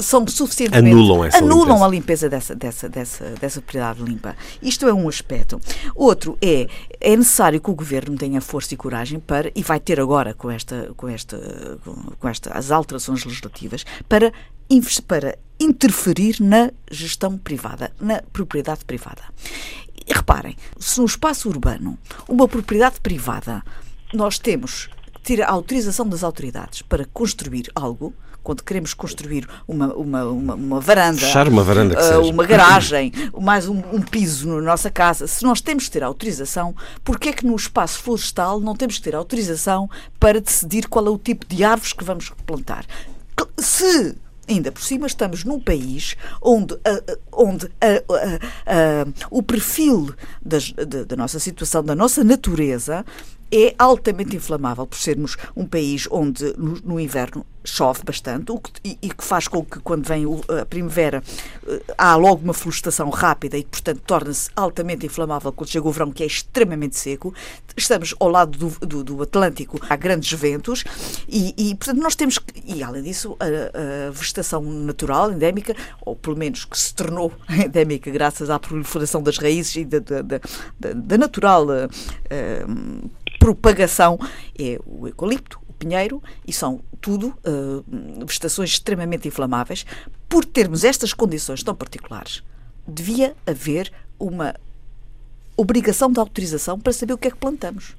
[0.00, 1.84] são suficientemente anulam, essa anulam limpeza.
[1.84, 4.36] a limpeza dessa, dessa, dessa, dessa propriedade limpa.
[4.62, 5.60] Isto é um aspecto.
[5.94, 6.68] Outro é
[7.00, 10.50] é necessário que o governo tenha força e coragem para e vai ter agora com
[10.50, 11.38] esta com esta
[12.18, 14.32] com esta as alterações legislativas para
[15.06, 19.22] para interferir na gestão privada, na propriedade privada.
[20.06, 23.62] E reparem, se no espaço urbano, uma propriedade privada,
[24.14, 29.94] nós temos que ter a autorização das autoridades para construir algo, quando queremos construir uma,
[29.94, 34.62] uma, uma, uma varanda, Fechar uma, varanda uh, uma garagem, mais um, um, piso na
[34.62, 38.74] nossa casa, se nós temos que ter autorização, porquê é que no espaço florestal não
[38.74, 42.86] temos que ter autorização para decidir qual é o tipo de árvores que vamos plantar?
[43.58, 44.16] Se
[44.48, 46.76] Ainda por cima, estamos num país onde,
[47.32, 47.70] onde
[49.30, 50.12] o perfil
[50.44, 53.04] das, da, da nossa situação, da nossa natureza,
[53.52, 58.70] é altamente inflamável por sermos um país onde no, no inverno chove bastante o que,
[58.82, 60.24] e, e, que faz com que quando vem
[60.60, 61.22] a primavera
[61.66, 66.10] eh, há logo uma florestação rápida e portanto torna-se altamente inflamável quando chega o verão
[66.10, 67.34] que é extremamente seco.
[67.76, 70.84] Estamos ao lado do, do, do Atlântico há grandes ventos
[71.28, 76.16] e, e, portanto nós temos que, e além disso a, a, vegetação natural endémica ou
[76.16, 80.38] pelo menos que se tornou endémica graças à proliferação das raízes e da, da, da,
[80.94, 83.10] da natural uh,
[83.40, 84.18] propagação
[84.56, 89.86] é o eucalipto, o pinheiro, e são tudo uh, vegetações extremamente inflamáveis.
[90.28, 92.44] Por termos estas condições tão particulares,
[92.86, 94.54] devia haver uma
[95.56, 97.96] obrigação de autorização para saber o que é que plantamos.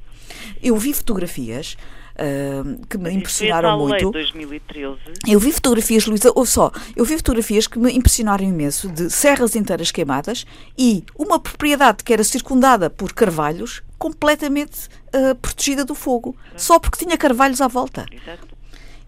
[0.61, 1.75] Eu vi fotografias
[2.15, 4.11] uh, que me impressionaram muito.
[4.11, 4.97] 2013.
[5.27, 9.55] Eu vi fotografias, Luísa, ou só, eu vi fotografias que me impressionaram imenso de serras
[9.55, 10.45] inteiras queimadas
[10.77, 16.63] e uma propriedade que era circundada por carvalhos completamente uh, protegida do fogo, Exato.
[16.63, 18.05] só porque tinha carvalhos à volta.
[18.11, 18.50] Exato.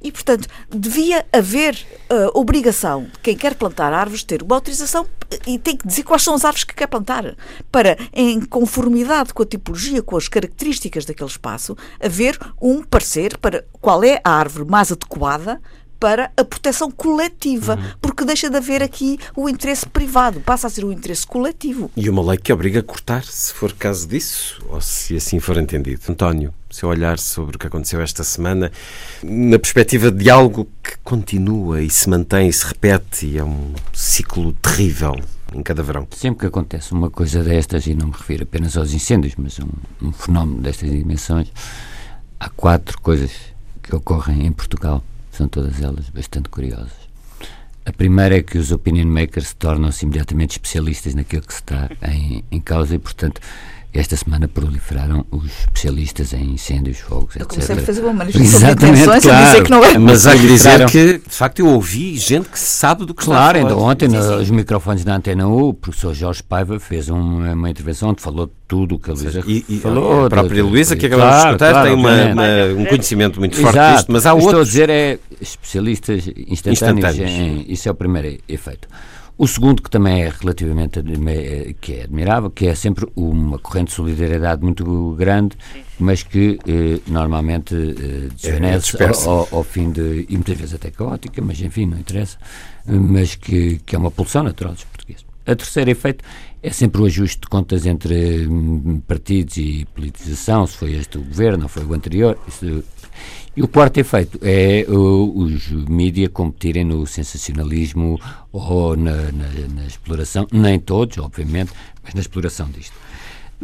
[0.04, 1.76] E, portanto, devia haver
[2.12, 5.08] uh, obrigação de quem quer plantar árvores ter uma autorização
[5.48, 7.36] e tem que dizer quais são as árvores que quer plantar,
[7.72, 13.66] para, em conformidade com a tipologia, com as características daquele espaço, haver um parecer para
[13.82, 15.62] qual é a árvore mais adequada
[16.04, 17.92] para a proteção coletiva, uhum.
[18.02, 21.90] porque deixa de haver aqui o interesse privado, passa a ser o interesse coletivo.
[21.96, 25.56] E uma lei que obriga a cortar, se for caso disso, ou se assim for
[25.56, 26.02] entendido.
[26.10, 28.70] António, seu olhar sobre o que aconteceu esta semana,
[29.24, 33.74] na perspectiva de algo que continua e se mantém e se repete, e é um
[33.94, 35.16] ciclo terrível
[35.54, 36.06] em cada verão.
[36.12, 39.70] Sempre que acontece uma coisa destas, e não me refiro apenas aos incêndios, mas um,
[40.06, 41.48] um fenómeno destas dimensões,
[42.38, 43.32] há quatro coisas
[43.82, 45.02] que ocorrem em Portugal
[45.36, 47.04] são todas elas bastante curiosas.
[47.86, 52.62] A primeira é que os opinion makers tornam-se imediatamente especialistas naquilo que está em, em
[52.62, 53.42] causa e, portanto,
[53.94, 57.48] esta semana proliferaram os especialistas em incêndios, fogos, Eu etc.
[57.54, 59.46] comecei a fazer uma manifestação de Exatamente, claro.
[59.48, 59.98] dizer que não é.
[60.00, 63.58] Mas há que dizer que, de facto, eu ouvi gente que sabe do que Claro,
[63.58, 63.92] está a ainda falar.
[63.92, 64.54] ontem Sim, nos sim.
[64.54, 68.52] microfones da Antena U, o professor Jorge Paiva fez uma, uma intervenção onde falou de
[68.68, 70.26] tudo o que a Luísa E, e falou.
[70.26, 72.86] a própria de- Luísa, que de- acabamos de claro, escutar, claro, tem uma- uma- um
[72.86, 73.96] conhecimento muito forte Exato.
[73.98, 74.70] disto, mas há O que Estou a outros.
[74.74, 77.06] dizer é especialistas instantâneos.
[77.16, 77.20] Instantâneos.
[77.32, 78.88] em- isso é o primeiro efeito.
[79.36, 83.88] O segundo, que também é relativamente admi- que é admirável, que é sempre uma corrente
[83.90, 85.58] de solidariedade muito grande,
[86.00, 89.28] mas que eh, normalmente eh, desvanece dispersa.
[89.30, 90.26] ao, ao- ao fim de.
[90.30, 92.38] e muitas vezes até caótica, mas enfim, não interessa,
[92.86, 95.26] mas que, que é uma pulsão natural dos portugueses.
[95.46, 96.24] A terceiro efeito
[96.62, 101.22] é sempre o ajuste de contas entre hum, partidos e politização, se foi este o
[101.22, 102.38] governo ou foi o anterior.
[102.48, 102.84] Isso,
[103.56, 108.20] e o quarto efeito é uh, os mídia competirem no sensacionalismo
[108.52, 111.72] ou na, na- na exploração, nem todos, obviamente,
[112.04, 112.96] mas na exploração disto.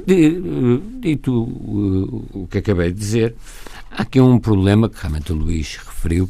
[0.05, 3.35] De- dito uh, o que acabei de dizer,
[3.91, 6.29] há aqui um problema que realmente o Luís referiu,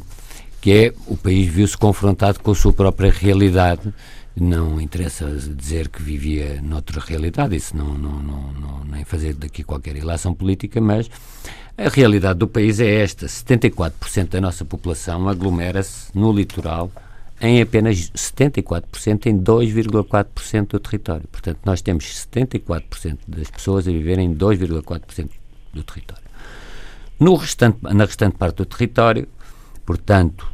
[0.60, 3.92] que é o país viu-se confrontado com a sua própria realidade.
[4.36, 9.62] Não interessa dizer que vivia noutra realidade, isso não, não, não, não- nem fazer daqui
[9.62, 11.10] qualquer ilação política, mas
[11.80, 16.92] a realidade do país é esta: 74% da nossa população aglomera-se no litoral
[17.40, 21.26] em apenas 74% em 2,4% do território.
[21.28, 25.30] Portanto, nós temos 74% das pessoas a viverem em 2,4%
[25.72, 26.22] do território.
[27.18, 29.26] No restante, na restante parte do território,
[29.86, 30.52] portanto,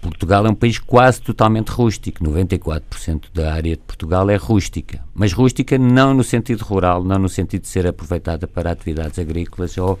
[0.00, 2.24] Portugal é um país quase totalmente rústico.
[2.24, 5.04] 94% da área de Portugal é rústica.
[5.14, 9.78] Mas rústica não no sentido rural, não no sentido de ser aproveitada para atividades agrícolas
[9.78, 9.98] ou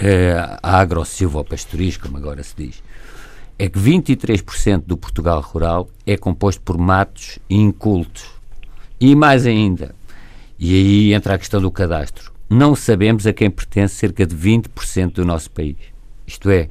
[0.00, 1.02] eh, agro,
[1.48, 2.82] pastoriz, como agora se diz.
[3.58, 8.24] É que 23% do Portugal rural é composto por matos incultos.
[8.98, 9.94] E mais ainda,
[10.58, 12.32] e aí entra a questão do cadastro.
[12.48, 15.76] Não sabemos a quem pertence cerca de 20% do nosso país.
[16.26, 16.68] Isto é,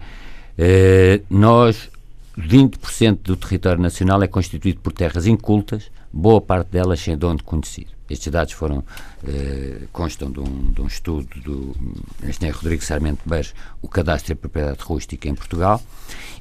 [0.57, 1.89] eh, nós,
[2.37, 7.91] 20% do território nacional é constituído por terras incultas, boa parte delas sem dono conhecido.
[8.09, 8.83] Estes dados foram,
[9.27, 11.75] eh, constam de um, de um estudo do
[12.23, 15.79] engenheiro Rodrigo Sarmento Beires, o cadastro e a propriedade rústica em Portugal.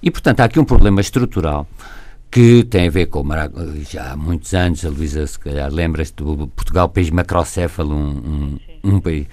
[0.02, 1.66] E, portanto, há aqui um problema estrutural
[2.30, 3.24] que tem a ver com
[3.90, 8.92] já há muitos anos, a Luísa se calhar lembra-se do Portugal, país macrocéfalo, um, um,
[8.96, 9.26] um país.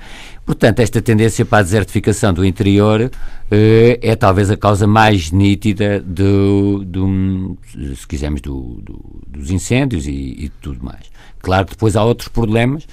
[0.46, 3.12] Portanto, esta tendência para a desertificação do interior
[3.52, 7.58] eh, é talvez a causa mais nítida do, do
[7.96, 10.12] se quisermos, do, do- dos incêndios e,
[10.46, 11.12] e tudo mais.
[11.40, 12.88] Claro que depois há outros problemas.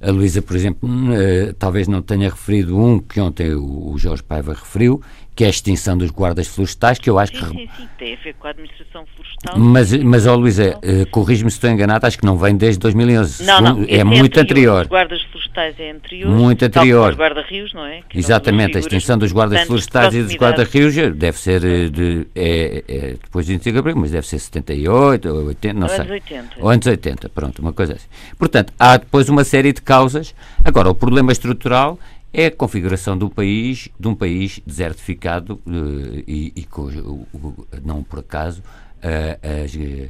[0.00, 4.52] A Luísa, por exemplo, eh, talvez não tenha referido um que ontem o Jorge Paiva
[4.54, 5.00] referiu,
[5.34, 8.14] que é a extinção dos guardas florestais, que eu acho que Sim, sim, sim, tem
[8.14, 9.58] a ver com a administração florestal.
[9.58, 13.42] mas, mas ó Luísa, eh, corrige-me se estou enganado, acho que não vem desde 2011.
[13.44, 14.82] Não, não, esse é muito anterior.
[14.82, 16.30] Os guardas florestais é anterior.
[16.30, 17.12] Muito anterior.
[17.12, 18.02] Os guarda-rios, não é?
[18.08, 22.84] Que Exatamente, a extinção dos guardas florestais e dos guarda-rios deve ser eh, de, é,
[22.86, 26.00] é, depois de 25 de abril, mas deve ser 78 ou 80, não Ou sei.
[26.00, 26.48] anos 80.
[26.58, 28.08] Ou anos 80, pronto, uma coisa assim.
[28.38, 30.34] Portanto, há depois uma série de causas.
[30.62, 31.98] Agora, o problema estrutural
[32.32, 38.02] é a configuração do país, de um país desertificado eh, e, e o- o- não
[38.02, 38.62] por acaso,
[39.02, 40.08] eh, as, eh,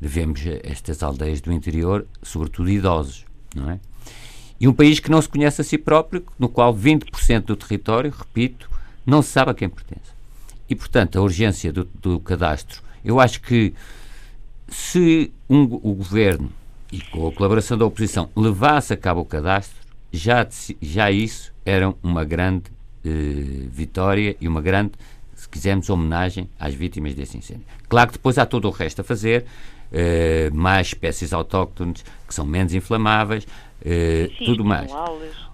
[0.00, 3.80] vemos estas aldeias do interior, sobretudo idosos, não é?
[4.60, 8.12] E um país que não se conhece a si próprio, no qual 20% do território,
[8.16, 8.70] repito,
[9.04, 10.12] não se sabe a quem pertence.
[10.68, 13.74] E, portanto, a urgência do, do cadastro, eu acho que
[14.68, 16.50] se um, o governo
[16.90, 19.76] e com a colaboração da oposição levasse a cabo o cadastro,
[20.12, 20.46] já,
[20.80, 22.64] já isso era uma grande
[23.04, 24.92] eh, vitória e uma grande,
[25.34, 27.64] se quisermos, homenagem às vítimas desse incêndio.
[27.88, 29.44] Claro que depois há todo o resto a fazer,
[29.92, 33.46] eh, mais espécies autóctones que são menos inflamáveis,
[33.84, 34.90] eh, Sim, tudo mais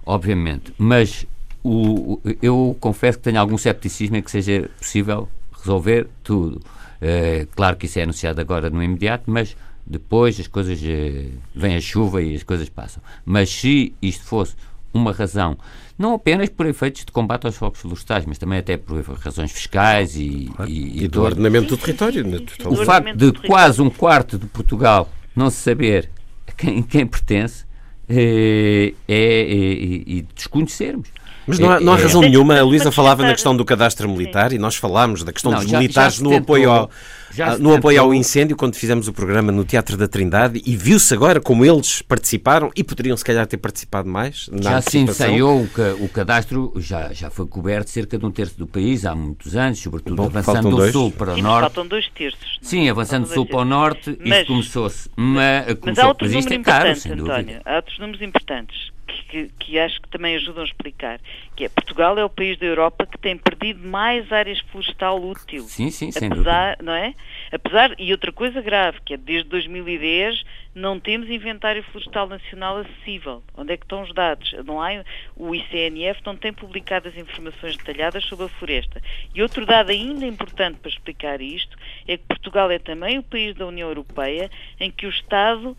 [0.07, 1.27] obviamente, mas
[1.63, 6.61] o, o- eu confesso que tenho algum cepticismo em que seja possível resolver tudo.
[7.03, 9.57] Eh, claro que isso é anunciado agora no imediato, mas
[9.87, 13.03] depois as coisas eh, vem a chuva e as coisas passam.
[13.25, 14.55] Mas se isto fosse
[14.93, 15.57] uma razão,
[15.99, 20.17] não apenas por efeitos de combate aos fogos florestais, mas também até por razões fiscais
[20.17, 22.57] e, e, E do todo- ordenamento do território, sim, na sim, sim.
[22.57, 22.75] totalidade.
[22.75, 26.11] o do facto de do quase um quarto de Portugal não se saber
[26.49, 27.65] a quem, quem pertence
[28.09, 31.09] eh, é, é- e, e desconhecermos.
[31.51, 32.59] Mas não há, não há é, razão é, nenhuma.
[32.59, 35.71] A Luísa falava na questão do cadastro militar e nós falámos da questão não, dos
[35.71, 36.91] já, militares já no tentou, apoio ao,
[37.39, 41.13] ah, no apoio ao incêndio, quando fizemos o programa no Teatro da Trindade, e viu-se
[41.15, 44.51] agora como eles participaram e poderiam se calhar ter participado mais.
[44.61, 48.67] já se ensaiou o, o cadastro, já, já foi coberto cerca de um terço do
[48.67, 50.93] país há muitos anos, sobretudo Bom, avançando do dois.
[50.93, 51.61] sul para o e norte.
[51.63, 52.41] Faltam dois terços.
[52.41, 52.67] Não?
[52.67, 52.69] É?
[52.69, 55.11] Sim, avançando do sul para o norte, mas, isso começou-se.
[55.17, 57.61] Mas, mas, começou, há outros números é importantes, caro, António.
[57.65, 58.91] Há outros números importantes
[59.29, 61.21] que, que, acho que também ajudam a explicar,
[61.57, 65.63] que é Portugal é o país da Europa que tem perdido mais áreas florestal útil.
[65.63, 66.85] Sim, sim, sem apesar, dúvida.
[66.85, 67.15] não é?
[67.53, 70.45] Apesar, e outra coisa grave, que é desde 2010
[70.75, 73.43] não temos inventário florestal nacional acessível.
[73.57, 74.55] Onde é que estão os dados?
[74.65, 75.05] Não há,
[75.37, 79.03] o ICNF não tem publicado as informações detalhadas sobre a floresta.
[79.35, 83.55] E outro dado ainda importante para explicar isto é que Portugal é também o país
[83.57, 85.77] da União Europeia em que o Estado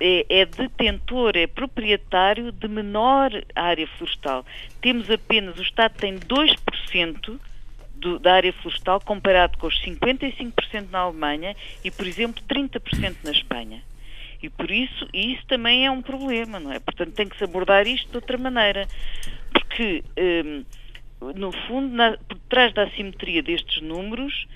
[0.00, 4.44] é, é detentor, é proprietário de menor área florestal.
[4.80, 7.38] Temos apenas, o Estado tem 2%
[7.94, 11.54] do, da área florestal comparado com os 55% na Alemanha
[11.84, 13.82] e, por exemplo, 30% na Espanha.
[14.42, 16.80] E por isso, isso também é um problema, não é?
[16.80, 18.88] Portanto, tem que se abordar isto de outra maneira.
[19.52, 20.64] Porque, hum,
[21.34, 24.46] no fundo, na, por trás da assimetria destes números,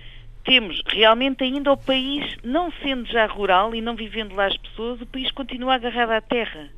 [0.44, 5.00] temos realmente ainda o país, não sendo já rural e não vivendo lá as pessoas,
[5.00, 6.68] o país continua agarrado à terra.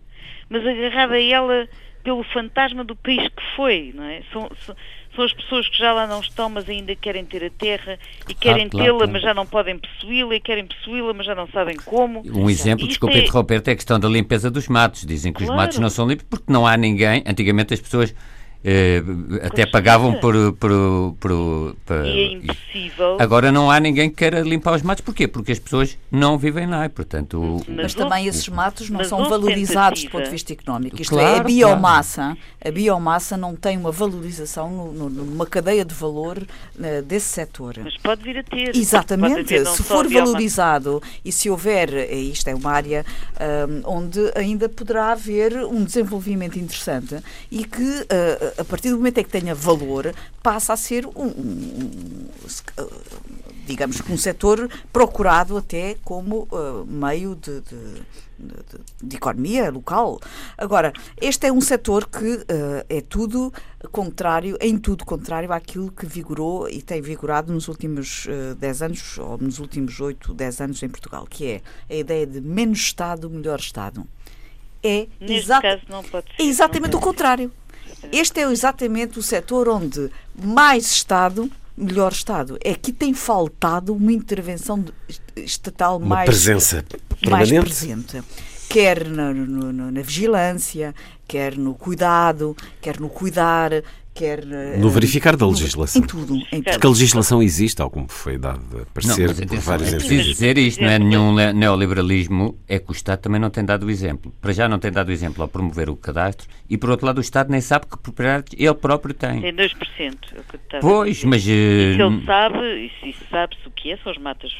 [0.49, 1.69] Mas agarrado a ela
[2.05, 4.23] pelo fantasma do país que foi, não é?
[4.33, 4.77] São, são,
[5.17, 7.99] são as pessoas que já lá não estão, mas ainda querem ter a terra
[8.29, 9.13] e querem claro, tê-la, claro.
[9.13, 12.23] mas já não podem possuí-la e querem possuí-la, mas já não sabem como.
[12.25, 13.23] Um exemplo, desculpe é...
[13.23, 15.05] interromper, é a questão da limpeza dos matos.
[15.05, 15.53] Dizem que claro.
[15.53, 17.25] os matos não são limpos porque não há ninguém.
[17.27, 18.15] Antigamente as pessoas
[18.65, 19.03] eh,
[19.43, 20.71] até pagavam por, por,
[21.21, 23.17] por, por, E é impossível.
[23.21, 25.05] Agora não há ninguém que queira limpar os matos.
[25.05, 25.29] Porquê?
[25.29, 26.85] Porque as pessoas não vivem lá.
[26.85, 30.09] E, portanto, mas, mas também esses matos não são valorizados tentativa.
[30.09, 31.01] do ponto de vista económico.
[31.01, 32.23] Isto claro, é, a biomassa.
[32.23, 32.39] Claro.
[32.65, 37.77] A biomassa não tem uma valorização no, no, numa cadeia de valor uh, desse setor.
[37.83, 38.75] Mas pode vir a ter.
[38.75, 39.65] Exatamente.
[39.67, 43.05] se for valorizado e se houver, isto é uma área
[43.69, 47.17] um, onde ainda poderá haver um desenvolvimento interessante
[47.51, 51.11] e que uh, a partir do momento em que tenha valor, passa a ser um,
[51.25, 52.29] um, um
[53.67, 57.77] digamos que um setor procurado até como uh, meio de, de,
[58.39, 60.21] de, de, economia local.
[60.57, 62.45] Agora, este é um setor que uh,
[62.89, 63.53] é tudo
[63.91, 69.19] contrário, em tudo contrário àquilo que vigorou e tem vigorado nos últimos uh, 10 anos,
[69.19, 73.29] ou nos últimos 8, 10 anos em Portugal, que é a ideia de menos Estado,
[73.29, 74.07] melhor Estado.
[74.83, 77.51] É, exa é exatamente o contrário.
[78.13, 82.59] Este é exatamente o setor onde mais Estado, melhor Estado.
[82.63, 84.85] É que tem faltado uma intervenção
[85.37, 86.85] estatal uma mais, presença
[87.29, 88.23] mais presente.
[88.69, 90.95] Quer na, no, na vigilância,
[91.27, 93.71] quer no cuidado, quer no cuidar,
[94.17, 96.03] quer eh, no verificar da legislação.
[96.03, 96.73] Em tudo, em tudo.
[96.73, 100.25] Porque a legislação existe, tal como foi dado a parecer não, por vários É preciso
[100.25, 103.91] dizer isto, não é nenhum neoliberalismo, é que o Estado também não tem dado o
[103.91, 104.33] exemplo.
[104.41, 107.19] Para já não tem dado o exemplo ao promover o cadastro e, por outro lado,
[107.19, 109.41] o Estado nem sabe que propriedade ele próprio tem.
[109.41, 109.69] Tem 2%.
[109.99, 111.43] É o que pois, mas...
[111.43, 114.53] E se ele sabe, e se sabe-se o que é, são as matas,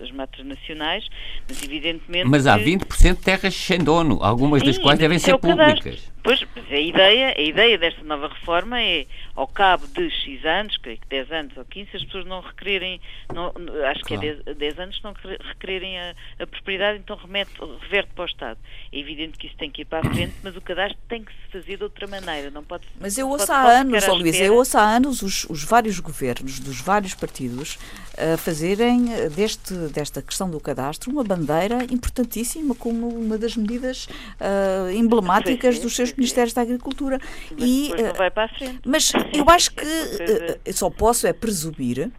[0.00, 1.04] as matas nacionais,
[1.48, 2.26] mas evidentemente...
[2.26, 6.10] Mas há 20% de terras sem dono, algumas Sim, das quais devem ser é públicas.
[6.22, 10.98] Pois, a ideia, a ideia desta nova reforma é, ao cabo de X anos, creio
[10.98, 13.00] que 10 anos ou 15, as pessoas não requererem,
[13.34, 13.52] não,
[13.90, 15.14] acho que é 10, 10 anos, não
[15.48, 18.58] requererem a, a propriedade, então remete, reverte para o Estado.
[18.92, 21.32] É evidente que isso tem que ir para a frente, mas o cadastro tem que
[21.32, 24.54] se fazer de outra maneira, não pode Mas eu ouço há anos, oh, Luísa, eu
[24.54, 27.78] ouço há anos os, os vários governos dos vários partidos
[28.16, 34.06] a fazerem eh, deste, desta questão do cadastro uma bandeira importantíssima como uma das medidas
[34.06, 37.20] uh, emblemáticas dos seus ministérios da Agricultura.
[37.50, 38.80] Mas e, não vai para a frente.
[38.84, 42.10] Mas eu acho que uh, só posso é presumir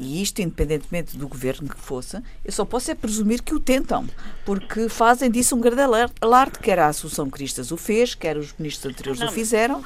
[0.00, 4.06] e isto independentemente do governo que fosse, eu só posso é presumir que o tentam,
[4.46, 5.82] porque fazem disso um grande
[6.20, 9.84] alarde, quer a Associação Cristas o fez, quer os ministros anteriores não, o fizeram,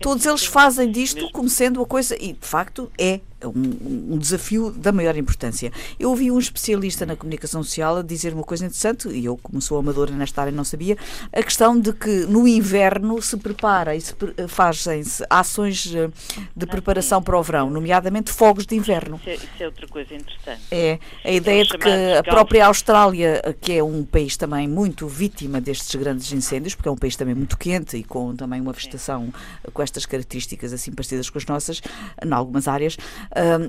[0.00, 4.70] todos eles fazem disto como sendo a coisa, e de facto é um, um, desafio
[4.70, 5.72] da maior importância.
[5.98, 9.60] Eu ouvi um especialista na comunicação social a dizer uma coisa interessante, e eu, como
[9.60, 10.96] sou amadora nesta área, não sabia,
[11.32, 14.14] a questão de que no inverno se prepara e se
[14.48, 16.10] fazem-se ações eh,
[16.54, 19.16] de preparação para o verão, nomeadamente fogos de inverno.
[19.16, 20.62] Isso é, isso é outra coisa interessante.
[20.70, 21.88] É, a ideia de que
[22.18, 26.92] a própria Austrália, que é um país também muito vítima destes grandes incêndios, porque é
[26.92, 29.32] um país também muito quente e com também uma vegetação
[29.72, 31.80] com estas características assim parecidas com as nossas,
[32.24, 32.96] em algumas áreas,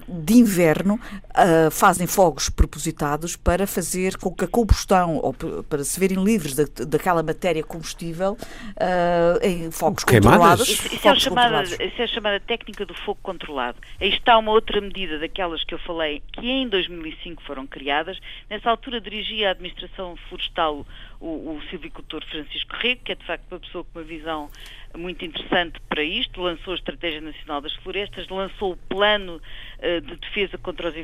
[0.07, 5.99] de inverno, uh, fazem fogos propositados para fazer com que a combustão, ou para se
[5.99, 10.31] verem livres da, daquela matéria combustível, uh, em fogos Queimadas?
[10.31, 10.69] controlados.
[10.69, 13.77] Isso, isso, é chamada, isso é a chamada técnica do fogo controlado.
[13.99, 18.19] Aí está uma outra medida daquelas que eu falei, que em 2005 foram criadas.
[18.49, 20.85] Nessa altura dirigia a Administração Florestal
[21.21, 24.49] o, o silvicultor Francisco Rego, que é de facto uma pessoa com uma visão
[24.97, 30.15] muito interessante para isto, lançou a Estratégia Nacional das Florestas, lançou o Plano uh, de
[30.17, 30.95] Defesa contra os,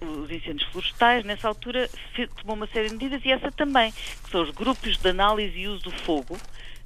[0.00, 1.88] os, incêndios florestais, nessa altura
[2.40, 5.68] tomou uma série de medidas e essa também, que são os grupos de análise e
[5.68, 6.36] uso do fogo,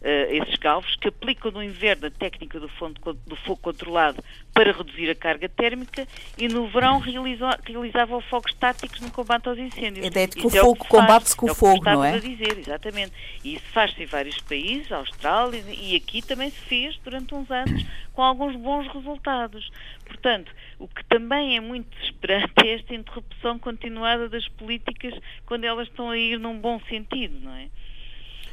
[0.02, 2.94] esses galvos, que aplicam no inverno a técnica do, fogo,
[3.26, 4.22] do fogo controlado
[4.52, 6.06] para reduzir a carga térmica
[6.38, 10.04] e no verão realizam, realizavam fogos táticos no combate aos incêndios.
[10.04, 12.14] A ideia de que o fogo combate-se com o fogo, não é?
[12.14, 13.12] a dizer, exatamente.
[13.44, 17.84] E isso faz-se em vários países, Austrália, e aqui também se fez durante uns anos
[18.12, 19.70] com alguns bons resultados.
[20.04, 25.14] Portanto, o que também é muito desesperante é esta interrupção continuada das políticas
[25.46, 27.68] quando elas estão a ir num bom sentido, não é?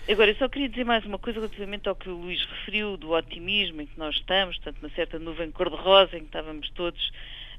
[0.09, 3.11] Agora, eu só queria dizer mais uma coisa relativamente ao que o Luís referiu, do
[3.11, 7.11] otimismo em que nós estamos, portanto, uma certa nuvem cor-de-rosa em que estávamos todos.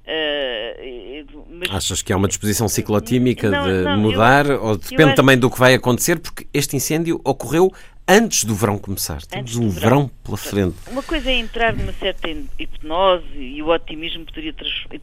[0.09, 1.71] Uh, mas...
[1.71, 5.51] Achas que há uma disposição ciclotímica não, de não, mudar eu, ou depende também do
[5.51, 6.19] que vai acontecer?
[6.19, 7.71] Porque este incêndio ocorreu
[8.09, 9.21] antes do verão começar.
[9.27, 10.07] Temos um verão.
[10.07, 10.11] verão.
[10.25, 10.77] pela frente.
[10.87, 14.55] Uma coisa é entrar numa certa hipnose e o otimismo poderia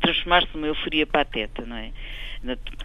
[0.02, 1.92] transformar-se numa euforia pateta, não é?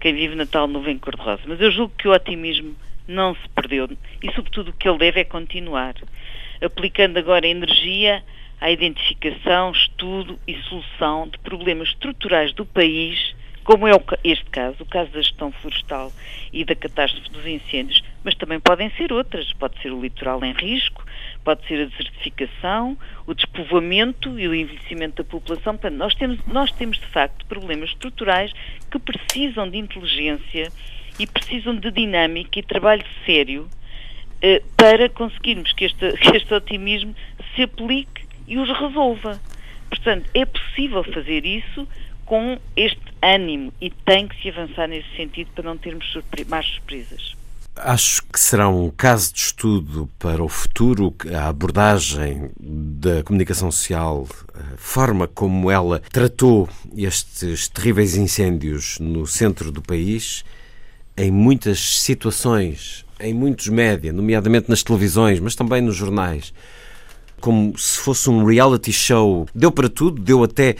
[0.00, 1.42] Quem vive na tal nuvem cor-de-rosa.
[1.46, 2.76] Mas eu julgo que o otimismo
[3.10, 3.88] não se perdeu
[4.22, 5.94] e, sobretudo, o que ele deve é continuar,
[6.62, 8.22] aplicando agora energia
[8.60, 13.34] à identificação, estudo e solução de problemas estruturais do país,
[13.64, 13.92] como é
[14.24, 16.12] este caso, o caso da gestão florestal
[16.52, 19.52] e da catástrofe dos incêndios, mas também podem ser outras.
[19.52, 21.04] Pode ser o litoral em risco,
[21.44, 22.96] pode ser a desertificação,
[23.26, 25.74] o despovoamento e o envelhecimento da população.
[25.74, 28.52] Portanto, nós temos, nós temos de facto problemas estruturais
[28.90, 30.68] que precisam de inteligência
[31.20, 33.68] e precisam de dinâmica e trabalho sério
[34.42, 37.14] uh, para conseguirmos que este, que este otimismo
[37.54, 39.38] se aplique e os resolva.
[39.90, 41.86] Portanto, é possível fazer isso
[42.24, 46.66] com este ânimo e tem que se avançar nesse sentido para não termos surpre mais
[46.66, 47.34] surpresas.
[47.76, 54.26] Acho que será um caso de estudo para o futuro a abordagem da comunicação social,
[54.54, 60.44] a forma como ela tratou estes terríveis incêndios no centro do país
[61.20, 66.54] em muitas situações, em muitos média, nomeadamente nas televisões, mas também nos jornais,
[67.38, 69.46] como se fosse um reality show.
[69.54, 70.76] Deu para tudo, deu até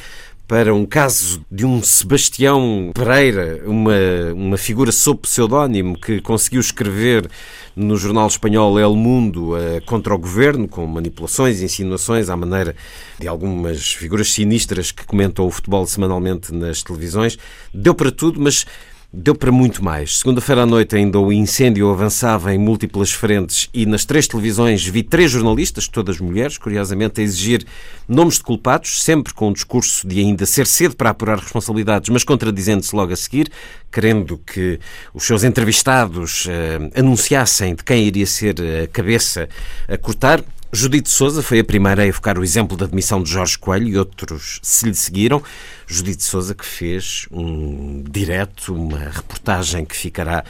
[0.48, 3.92] para um caso de um Sebastião Pereira, uma,
[4.34, 7.30] uma figura sob pseudónimo que conseguiu escrever
[7.76, 12.74] no jornal espanhol El Mundo uh, contra o governo, com manipulações e insinuações à maneira
[13.18, 17.38] de algumas figuras sinistras que comentam o futebol semanalmente nas televisões.
[17.74, 18.66] Deu para tudo, mas
[19.12, 20.18] Deu para muito mais.
[20.18, 25.02] Segunda-feira à noite ainda o incêndio avançava em múltiplas frentes e nas três televisões vi
[25.02, 27.66] três jornalistas, todas mulheres, curiosamente, a exigir
[28.06, 32.22] nomes de culpados, sempre com o discurso de ainda ser cedo para apurar responsabilidades, mas
[32.22, 33.50] contradizendo-se logo a seguir,
[33.90, 34.78] querendo que
[35.12, 39.48] os seus entrevistados eh, anunciassem de quem iria ser a cabeça
[39.88, 40.40] a cortar.
[40.72, 43.98] Judite Souza foi a primeira a evocar o exemplo da demissão de Jorge Coelho e
[43.98, 45.42] outros se lhe seguiram.
[45.84, 50.44] Judite Souza que fez um direto, uma reportagem que ficará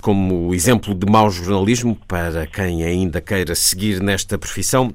[0.00, 4.94] como exemplo de mau jornalismo para quem ainda queira seguir nesta profissão.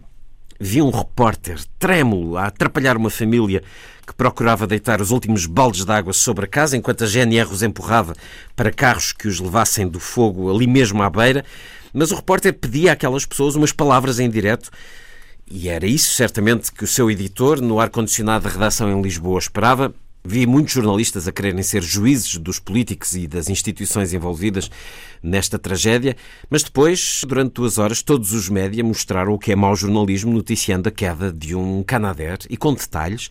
[0.58, 3.62] Vi um repórter trêmulo a atrapalhar uma família
[4.08, 7.62] que procurava deitar os últimos baldes de água sobre a casa enquanto a GNR os
[7.62, 8.14] empurrava
[8.56, 11.44] para carros que os levassem do fogo ali mesmo à beira.
[11.94, 14.72] Mas o repórter pedia àquelas pessoas umas palavras em direto
[15.54, 19.94] e era isso certamente que o seu editor, no ar-condicionado da redação em Lisboa, esperava.
[20.24, 24.72] Vi muitos jornalistas a quererem ser juízes dos políticos e das instituições envolvidas
[25.22, 26.16] nesta tragédia,
[26.50, 30.88] mas depois, durante duas horas, todos os média mostraram o que é mau jornalismo, noticiando
[30.88, 33.30] a queda de um Canadair e com detalhes,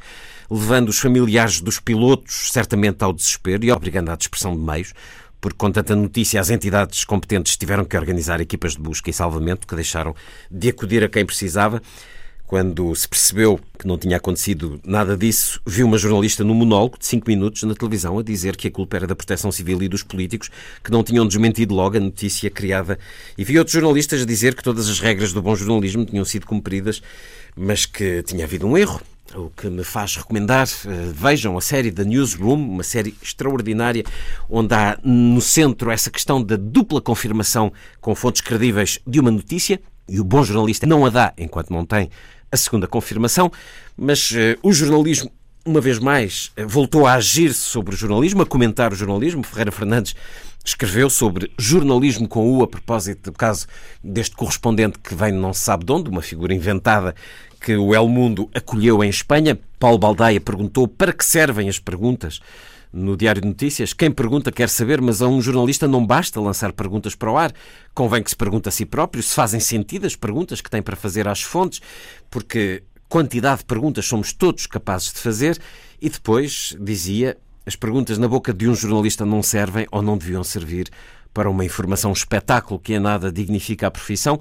[0.50, 4.92] levando os familiares dos pilotos certamente ao desespero e obrigando à dispersão de meios
[5.40, 9.66] porque com tanta notícia as entidades competentes tiveram que organizar equipas de busca e salvamento
[9.66, 10.14] que deixaram
[10.50, 11.80] de acudir a quem precisava.
[12.46, 17.06] Quando se percebeu que não tinha acontecido nada disso, viu uma jornalista num monólogo de
[17.06, 20.02] cinco minutos na televisão a dizer que a culpa era da proteção civil e dos
[20.02, 20.50] políticos,
[20.82, 22.98] que não tinham desmentido logo a notícia criada.
[23.38, 26.44] E vi outros jornalistas a dizer que todas as regras do bom jornalismo tinham sido
[26.44, 27.00] cumpridas,
[27.54, 29.00] mas que tinha havido um erro
[29.34, 34.04] o que me faz recomendar, eh, vejam a série da Newsroom, uma série extraordinária,
[34.48, 39.80] onde há no centro essa questão da dupla confirmação com fontes credíveis de uma notícia,
[40.08, 42.10] e o bom jornalista não a dá enquanto não tem
[42.50, 43.50] a segunda confirmação,
[43.96, 45.30] mas uh, o jornalismo
[45.64, 49.42] uma vez mais, voltou a agir sobre o jornalismo, a comentar o jornalismo.
[49.42, 50.14] Ferreira Fernandes
[50.64, 53.66] escreveu sobre jornalismo com U a propósito do caso
[54.02, 57.14] deste correspondente que vem não se sabe de onde, uma figura inventada
[57.60, 59.58] que o El Mundo acolheu em Espanha.
[59.78, 62.40] Paulo Baldaia perguntou para que servem as perguntas
[62.92, 63.92] no Diário de Notícias.
[63.92, 67.52] Quem pergunta quer saber, mas a um jornalista não basta lançar perguntas para o ar.
[67.94, 70.96] Convém que se pergunte a si próprio se fazem sentido as perguntas que tem para
[70.96, 71.80] fazer às fontes,
[72.30, 75.58] porque quantidade de perguntas somos todos capazes de fazer.
[76.00, 77.36] E depois, dizia,
[77.66, 80.88] as perguntas na boca de um jornalista não servem ou não deviam servir
[81.32, 84.40] para uma informação espetáculo que em nada dignifica a profissão.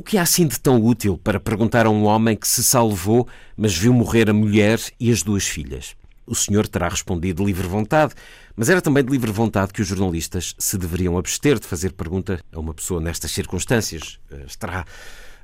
[0.00, 3.28] O que há assim de tão útil para perguntar a um homem que se salvou,
[3.54, 5.94] mas viu morrer a mulher e as duas filhas?
[6.26, 8.14] O senhor terá respondido de livre vontade,
[8.56, 12.40] mas era também de livre vontade que os jornalistas se deveriam abster de fazer pergunta
[12.50, 14.18] a uma pessoa nestas circunstâncias.
[14.30, 14.86] Eh, estará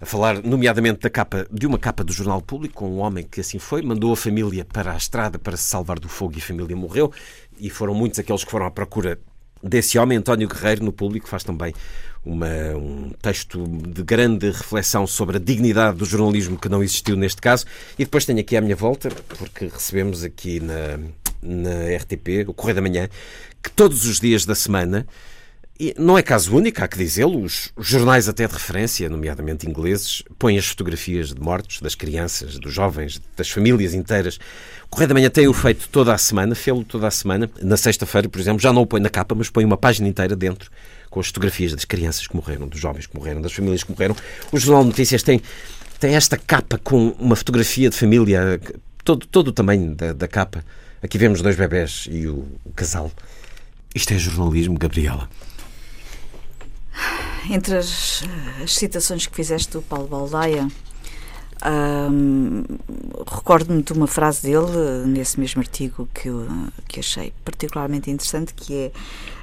[0.01, 3.43] a falar, nomeadamente, da capa, de uma capa do Jornal Público, com um homem que
[3.43, 6.43] assim foi, mandou a família para a estrada para se salvar do fogo e a
[6.43, 7.13] família morreu,
[7.59, 9.19] e foram muitos aqueles que foram à procura
[9.63, 10.17] desse homem.
[10.17, 11.75] António Guerreiro, no Público, faz também
[12.27, 17.41] uma, um texto de grande reflexão sobre a dignidade do jornalismo que não existiu neste
[17.41, 17.65] caso.
[17.97, 19.09] E depois tenho aqui à minha volta,
[19.39, 20.99] porque recebemos aqui na,
[21.41, 23.09] na RTP, o Correio da Manhã,
[23.63, 25.07] que todos os dias da semana
[25.79, 27.43] e não é caso único, há que dizê-lo.
[27.43, 32.73] Os jornais, até de referência, nomeadamente ingleses, põem as fotografias de mortos, das crianças, dos
[32.73, 34.39] jovens, das famílias inteiras.
[34.87, 37.51] O Correio da Manhã tem-o feito toda a semana, fê-lo toda a semana.
[37.63, 40.35] Na sexta-feira, por exemplo, já não o põe na capa, mas põe uma página inteira
[40.35, 40.71] dentro
[41.17, 44.15] com as fotografias das crianças que morreram, dos jovens que morreram, das famílias que morreram.
[44.53, 45.41] O Jornal de Notícias tem,
[45.99, 48.61] tem esta capa com uma fotografia de família,
[49.03, 50.63] todo, todo o tamanho da, da capa.
[51.03, 53.11] Aqui vemos dois bebés e o, o casal.
[53.95, 55.27] Isto é jornalismo, Gabriela
[57.49, 58.25] entre as,
[58.63, 60.67] as, citações que fizeste do Paulo Baldaia,
[63.27, 66.47] recordo-me de uma frase dele nesse mesmo artigo que, eu,
[66.87, 68.93] que achei particularmente interessante, que é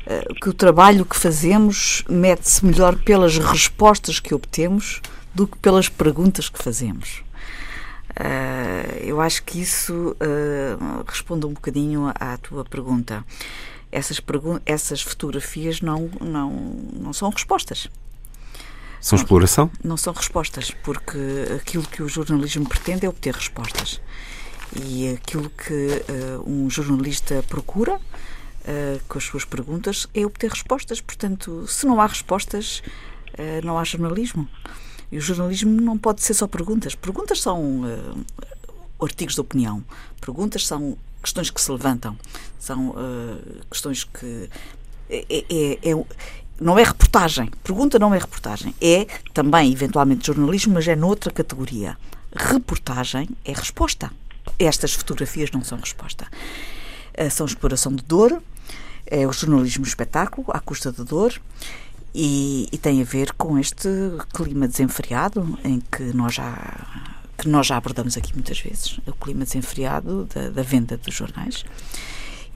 [0.08, 5.02] uh, que o trabalho que fazemos mede-se melhor pelas respostas que obtemos
[5.34, 7.24] do que pelas perguntas que fazemos.
[8.12, 13.26] Uh, eu acho que isso uh, responde um bocadinho à tua pergunta
[13.94, 14.20] essas,
[14.66, 16.52] essas fotografias não, não,
[16.94, 17.88] não são respostas.
[19.04, 19.70] São exploração?
[19.84, 21.18] Não são respostas, porque
[21.60, 24.00] aquilo que o jornalismo pretende é obter respostas.
[24.82, 31.02] E aquilo que uh, um jornalista procura uh, com as suas perguntas é obter respostas.
[31.02, 32.82] Portanto, se não há respostas,
[33.34, 34.48] uh, não há jornalismo.
[35.12, 36.96] E o jornalismo não pode ser só perguntas.
[36.96, 37.82] Perguntas são
[39.02, 39.84] artigos de opinião.
[40.22, 42.18] Perguntas são questões que se levantam,
[42.58, 42.96] são
[43.70, 44.50] questões que.
[45.10, 46.06] É, é, é, é,
[46.60, 47.50] não é reportagem.
[47.64, 48.74] Pergunta não é reportagem.
[48.82, 51.98] É também, eventualmente, jornalismo, mas é noutra categoria.
[52.36, 54.12] Reportagem é resposta.
[54.60, 56.28] Estas fotografias não são resposta.
[57.18, 58.42] Uh, são exploração de dor,
[59.06, 61.40] é o jornalismo espetáculo, à custa de dor.
[62.16, 63.90] E, e, tem a ver com este
[64.32, 69.44] clima desenfreado em que nós já que nós já abordamos aqui muitas vezes, o clima
[69.46, 71.66] desenfreado da, da venda dos jornais.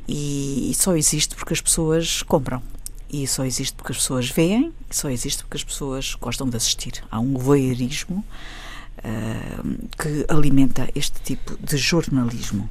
[0.07, 2.61] E, e, só existe porque as pessoas compram.
[3.09, 7.03] E só existe porque as pessoas veem, só existe porque as pessoas gostam de assistir.
[7.09, 8.23] Há um voyeurismo
[8.97, 12.69] uh, que alimenta este tipo de jornalismo.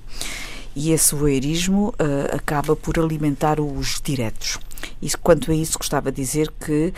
[0.74, 4.58] E esse voyeurismo uh, acaba por alimentar os diretos.
[5.00, 6.92] E quanto a isso, gostava de dizer que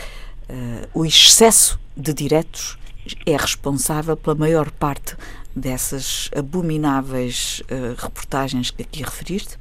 [0.49, 2.77] uh, o excesso de diretos
[3.25, 5.15] é responsável pela maior parte
[5.55, 7.63] dessas abomináveis
[7.97, 9.57] reportagens que aqui referiste.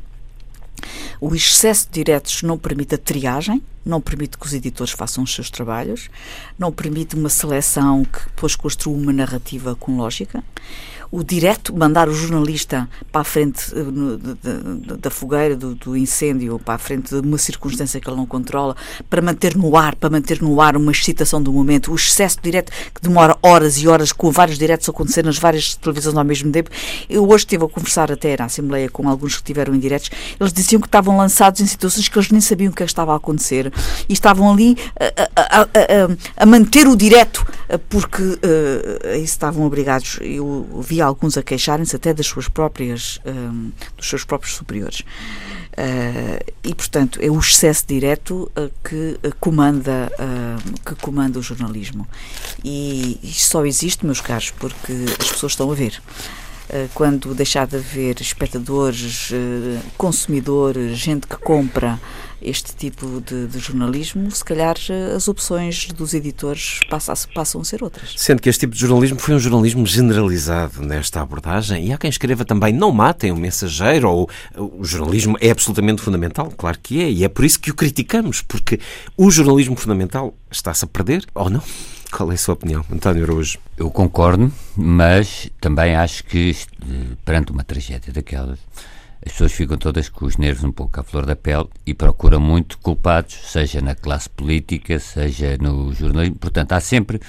[1.20, 5.34] O excesso de diretos não permite a triagem, não permite que os editores façam os
[5.34, 6.08] seus trabalhos,
[6.58, 10.44] não permite uma seleção que depois construa uma narrativa com lógica
[11.10, 16.74] o direto, mandar o jornalista para a frente uh, da fogueira, do, do, incêndio, para
[16.74, 18.76] a frente de uma circunstância que ele não controla,
[19.08, 22.70] para manter no ar, para manter no ar uma excitação do momento, o excesso direto
[22.94, 26.50] que demora horas e horas, com vários diretos a acontecer nas várias televisões ao mesmo
[26.52, 26.70] tempo.
[27.08, 30.52] Eu hoje estive a conversar até na Assembleia com alguns que tiveram em diretos, eles
[30.52, 33.16] diziam que estavam lançados em situações que eles nem sabiam o que é estava a
[33.16, 33.72] acontecer
[34.08, 35.66] e estavam ali a, a, a,
[36.42, 37.46] a manter o direto
[37.88, 40.18] porque uh, isso estavam obrigados.
[40.20, 45.04] Eu vi alguns a queixarem-se até das suas próprias, um, dos seus próprios superiores.
[45.78, 50.10] Uh, e, portanto, é o excesso direto uh, que, uh, comanda,
[50.84, 52.06] que comanda o jornalismo.
[52.64, 56.02] E isto só existe, meus caros, porque as pessoas estão a ver.
[56.94, 59.30] quando deixar de haver espectadores,
[59.96, 61.98] consumidores, gente que compra
[62.40, 64.76] este tipo de, de, jornalismo, se calhar
[65.14, 68.14] as opções dos editores passam, passam a ser outras.
[68.16, 72.10] Sendo que este tipo de jornalismo foi um jornalismo generalizado nesta abordagem, e há quem
[72.10, 77.10] escreva também não matem o mensageiro, ou o jornalismo é absolutamente fundamental, claro que é,
[77.10, 78.80] e é por isso que o criticamos, porque
[79.16, 81.62] o jornalismo fundamental está-se a perder, ou não?
[82.10, 83.58] Qual é a sua opinião, António Araújo?
[83.76, 86.56] Eu concordo, mas também acho que
[87.24, 88.58] perante uma tragédia daquelas
[89.24, 92.40] as pessoas ficam todas com os nervos um pouco à flor da pele e procuram
[92.40, 96.36] muito culpados, seja na classe política, seja no jornalismo.
[96.36, 97.20] Portanto, há sempre,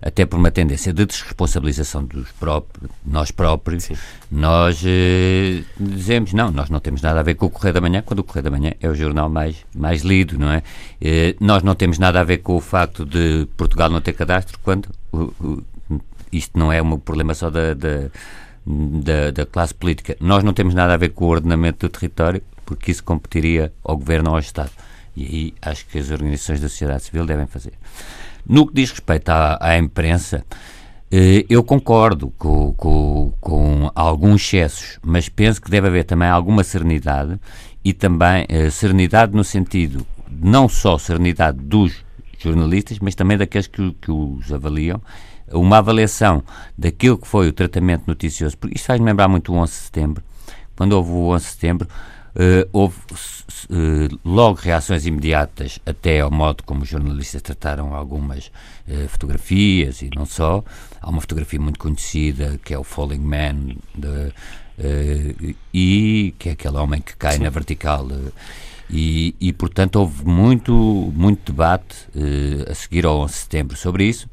[0.00, 3.96] até por uma tendência de desresponsabilização dos próprios, nós próprios, Sim.
[4.30, 8.02] nós eh, dizemos, não, nós não temos nada a ver com o Correio da Manhã,
[8.06, 10.62] quando o Correio da Manhã é o jornal mais, mais lido, não é?
[11.00, 14.58] Eh, nós não temos nada a ver com o facto de Portugal não ter cadastro,
[14.62, 14.88] quando
[16.32, 18.08] isto não é um problema só da, da
[18.66, 20.16] da, da, classe política.
[20.20, 23.96] Nós não temos nada a ver com o ordenamento do território, porque isso competiria ao
[23.96, 24.70] governo ou ao Estado.
[25.16, 27.72] E aí acho que as organizações da sociedade civil devem fazer.
[28.46, 30.44] No que diz respeito à, à imprensa,
[31.10, 36.64] eh, eu concordo com, com, com, alguns excessos, mas penso que deve haver também alguma
[36.64, 37.38] serenidade
[37.84, 42.02] e também eh, serenidade no sentido não só serenidade dos
[42.38, 45.00] jornalistas, mas também daqueles que, que os avaliam
[45.52, 46.42] uma avaliação
[46.76, 50.24] daquilo que foi o tratamento noticioso, porque isto faz-me lembrar muito o 11 de setembro.
[50.76, 51.88] Quando houve o 11 de setembro,
[52.34, 58.50] uh, houve uh, logo reações imediatas até ao modo como os jornalistas trataram algumas
[58.88, 60.64] uh, fotografias e não só.
[61.00, 64.32] Há uma fotografia muito conhecida que é o Falling Man de,
[65.72, 67.42] e que é aquele homem que cai Sim.
[67.42, 68.08] na vertical.
[68.90, 70.72] E, e, portanto, houve muito,
[71.14, 72.08] muito debate
[72.68, 74.28] a seguir ao 11 de setembro sobre isso.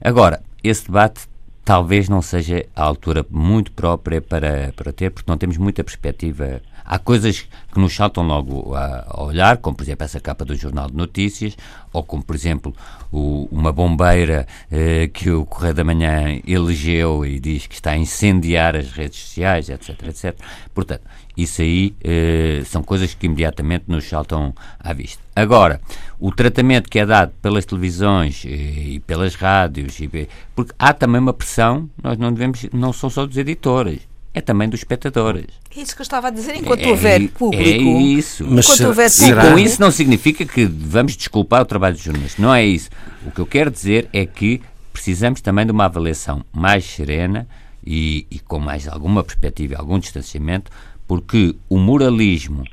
[0.00, 1.28] Agora, esse debate
[1.64, 6.60] talvez não seja a altura muito própria para, para ter, porque não temos muita perspectiva.
[6.92, 10.54] Há coisas que nos saltam logo a, a olhar, como por exemplo essa capa do
[10.54, 11.56] Jornal de Notícias,
[11.90, 12.76] ou como por exemplo
[13.10, 17.96] o, uma bombeira eh, que o Correio da Manhã elegeu e diz que está a
[17.96, 20.36] incendiar as redes sociais, etc, etc.
[20.74, 21.00] Portanto,
[21.34, 25.22] isso aí eh, são coisas que imediatamente nos saltam à vista.
[25.34, 25.80] Agora,
[26.20, 31.22] o tratamento que é dado pelas televisões e, e pelas rádios, e, porque há também
[31.22, 35.46] uma pressão, nós não devemos, não são só dos editores, é também dos espectadores.
[35.76, 37.64] É isso que eu estava a dizer, enquanto é, houver público.
[37.64, 38.46] É isso.
[38.48, 42.42] Mas enquanto houver E com isso não significa que vamos desculpar o trabalho dos jornalistas.
[42.42, 42.88] Não é isso.
[43.26, 44.62] O que eu quero dizer é que
[44.92, 47.46] precisamos também de uma avaliação mais serena
[47.84, 50.70] e, e com mais alguma perspectiva, algum distanciamento
[51.06, 52.64] porque o moralismo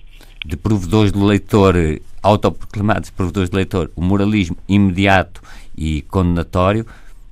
[0.46, 1.76] de provedores de leitor,
[2.24, 5.42] autoproclamados provedores de leitor, o moralismo imediato
[5.78, 6.86] e condenatório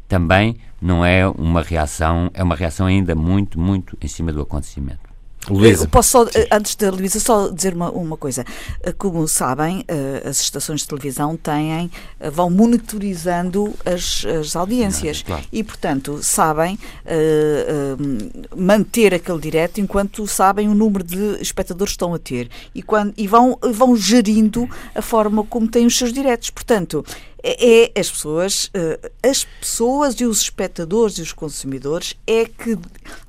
[0.08, 5.08] também não é uma reação, é uma reação ainda muito, muito em cima do acontecimento.
[5.50, 5.86] Luísa.
[5.86, 8.44] Eu posso só, eh, antes da Luísa, só dizer uma, uma coisa.
[8.84, 11.90] Eh, como sabem, eh, as estações de televisão têm,
[12.32, 15.20] vão monitorizando as, as audiências.
[15.20, 15.44] Não, claro.
[15.52, 21.96] E, portanto, sabem uh, uh, manter aquele direto enquanto sabem o número de espectadores que
[21.96, 22.50] estão a ter.
[22.74, 26.50] E, quando, e vão, vão gerindo a forma como têm os seus diretos.
[26.50, 27.06] Portanto,
[27.44, 32.78] é, é as pessoas, uh, as pessoas e os espectadores e os consumidores é que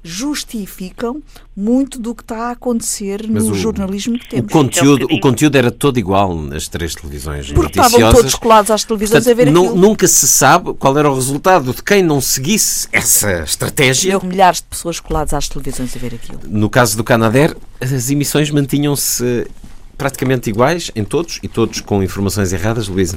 [0.02, 1.22] justificam
[1.54, 4.50] muito do que está a acontecer Mas no o, jornalismo que temos.
[4.50, 8.84] O conteúdo, o conteúdo era todo igual nas três televisões Porque estavam todos colados às
[8.84, 9.76] televisões Portanto, a ver aquilo.
[9.76, 14.14] Nunca se sabe qual era o resultado de quem não seguisse essa estratégia.
[14.14, 16.40] Houve milhares de pessoas coladas às televisões a ver aquilo.
[16.46, 19.46] No caso do Canadair, as emissões mantinham-se
[19.96, 23.16] praticamente iguais em todos e todos com informações erradas, Luísa?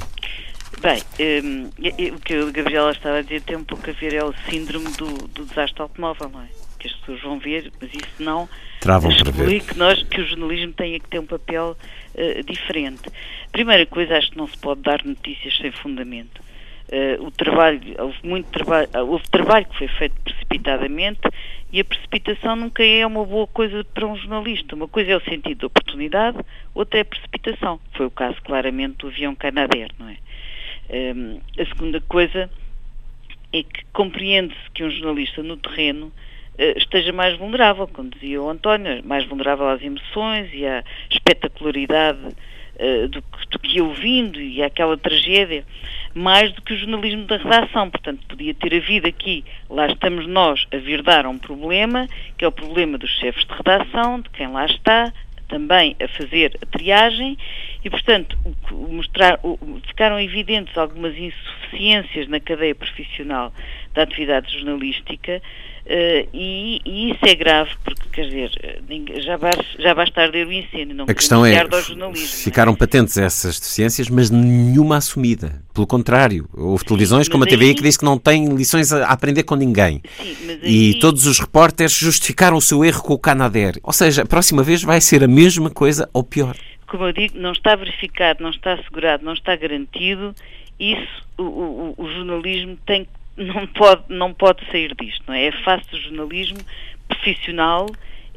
[0.82, 1.00] Bem,
[1.44, 1.68] um,
[2.16, 4.92] o que a Gabriela estava a dizer tem um pouco a ver, é o síndrome
[4.94, 6.48] do, do desastre automóvel, não é?
[6.80, 10.74] Que as pessoas vão ver, mas isso não Travam exclui que, nós, que o jornalismo
[10.74, 11.78] tenha que ter um papel
[12.16, 13.04] uh, diferente.
[13.52, 16.42] Primeira coisa, acho que não se pode dar notícias sem fundamento.
[16.90, 21.22] Uh, o trabalho, houve muito trabalho, houve trabalho que foi feito precipitadamente
[21.72, 24.76] e a precipitação nunca é uma boa coisa para um jornalista.
[24.76, 26.40] Uma coisa é o sentido de oportunidade,
[26.74, 27.80] outra é a precipitação.
[27.94, 30.18] Foi o caso claramente do avião Canadair, não é?
[30.92, 32.50] Um, a segunda coisa
[33.54, 38.50] é que compreende-se que um jornalista no terreno uh, esteja mais vulnerável, como dizia o
[38.50, 44.62] António, mais vulnerável às emoções e à espetacularidade uh, do, do, que ia ouvindo e
[44.62, 45.66] àquela tragédia,
[46.14, 47.89] mais do que o jornalismo da redação.
[47.89, 52.06] Portanto, podia ter havido aqui, lá estamos nós a vir dar um problema,
[52.38, 55.14] que é o problema dos chefes de redação, de quem lá está,
[55.52, 57.38] também a fazer a triagem
[57.84, 58.38] e, portanto,
[58.72, 59.39] mostrar,
[59.86, 63.54] ficaram evidentes algumas insuficiências na cadeia profissional
[63.94, 65.42] da atividade jornalística
[65.84, 68.52] Uh, e, e, isso é grave, porque, quer dizer,
[69.24, 73.60] já, basta, já basta arder o incêndio, não A questão é, é, ficaram patentes essas
[73.60, 75.62] deficiências, mas nenhuma assumida.
[75.74, 77.76] Pelo contrário, houve televisões Sim, como a TVI aí...
[77.76, 80.02] que diz que não tem lições a aprender com ninguém.
[80.18, 80.92] Sim, aí...
[80.92, 83.80] E todos os repórteres justificaram o seu erro com o Canadair.
[83.82, 86.56] Ou seja, a próxima vez vai ser a mesma coisa ou pior.
[86.88, 90.36] Como eu digo, não está verificado, não está assegurado, não está garantido.
[90.80, 95.46] Isso, o, o, o jornalismo tem que não pode, não pode sair disto, não é?
[95.46, 96.60] É fácil do jornalismo
[97.08, 97.88] profissional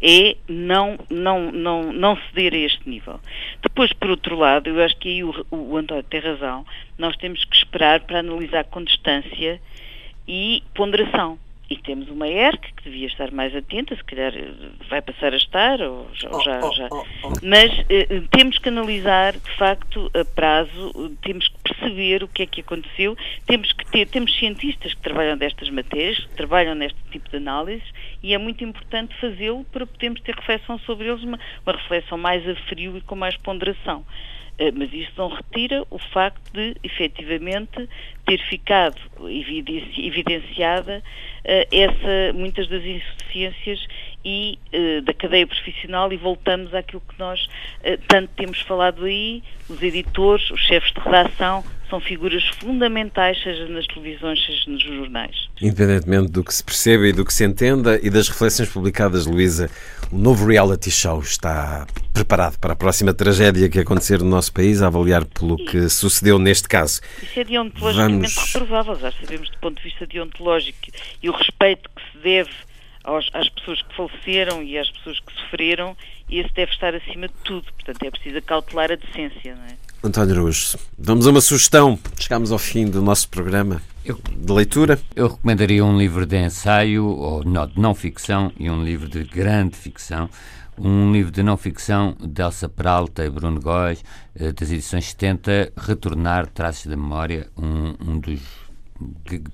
[0.03, 3.19] é não, não, não, não ceder a este nível.
[3.63, 6.67] Depois, por outro lado, eu acho que aí o, o António tem razão,
[6.99, 9.61] nós temos que esperar para analisar com distância
[10.29, 11.39] e ponderação.
[11.69, 14.53] E temos uma ERC que devia estar mais atenta, se calhar eh,
[14.89, 16.29] vai passar a estar, ou já.
[16.31, 16.89] Oh, já, já.
[16.91, 22.29] Oh, oh, Mas eh, temos que analisar, de facto, a prazo, temos que perceber o
[22.29, 26.75] que é que aconteceu, temos que ter, temos cientistas que trabalham destas matérias, que trabalham
[26.75, 27.89] neste tipo de análises,
[28.23, 32.47] e é muito importante fazê-lo para podermos ter reflexão sobre eles, uma, uma reflexão mais
[32.47, 34.05] a frio e com mais ponderação.
[34.59, 37.89] Eh, mas isso não retira o facto de, efetivamente,
[38.25, 38.97] ter ficado
[39.29, 41.03] evidenciada
[41.45, 43.87] uh, essa, muitas das insuficiências
[44.25, 49.43] e uh, da cadeia profissional e voltamos àquilo que nós uh, tanto temos falado aí,
[49.69, 51.65] os editores, os chefes de redação,
[51.95, 55.49] são figuras fundamentais, seja nas televisões, seja nos jornais.
[55.63, 59.71] Independentemente do que se perceba e do que se entenda e das reflexões publicadas, Luísa,
[60.11, 64.83] o novo reality show está preparado para a próxima tragédia que acontecer no nosso país,
[64.83, 67.01] a avaliar pelo que sucedeu neste caso.
[67.23, 68.53] Isso é deontologicamente Vamos...
[68.53, 70.79] reprovável, já sabemos do ponto de vista deontológico
[71.23, 72.51] e o respeito que se deve
[73.05, 75.97] aos, às pessoas que faleceram e às pessoas que sofreram,
[76.29, 77.67] e esse deve estar acima de tudo.
[77.73, 79.94] Portanto, é preciso cautelar a decência, não é?
[80.05, 81.99] António Araújo, damos uma sugestão.
[82.19, 85.01] Chegamos ao fim do nosso programa eu, de leitura.
[85.17, 89.25] Eu recomendaria um livro de ensaio, ou não, de não ficção, e um livro de
[89.25, 90.29] grande ficção.
[90.77, 95.73] Um livro de não ficção de Elsa Peralta e Bruno Góes, eh, das edições 70,
[95.75, 98.41] Retornar Traços da Memória, um, um dos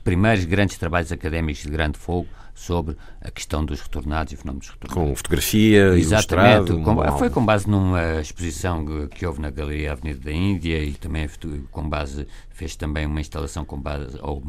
[0.03, 2.27] primeiros grandes trabalhos académicos de grande fogo
[2.61, 5.11] sobre a questão dos retornados e fenómenos retornados.
[5.11, 10.33] Com fotografia, Exatamente, com, foi com base numa exposição que houve na Galeria Avenida da
[10.33, 11.27] Índia e também
[11.71, 14.43] com base, fez também uma instalação com base, ou,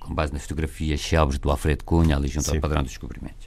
[0.00, 2.56] com base na fotografia Shelves do Alfredo Cunha, ali junto Sim.
[2.56, 3.46] ao Padrão dos Descobrimentos.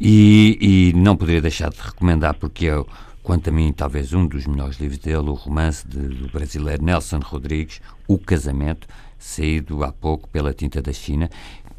[0.00, 2.84] E, e não poderia deixar de recomendar, porque é,
[3.24, 7.18] quanto a mim, talvez um dos melhores livros dele, o romance de, do brasileiro Nelson
[7.18, 8.86] Rodrigues, O Casamento,
[9.20, 11.30] saído há pouco pela Tinta da China,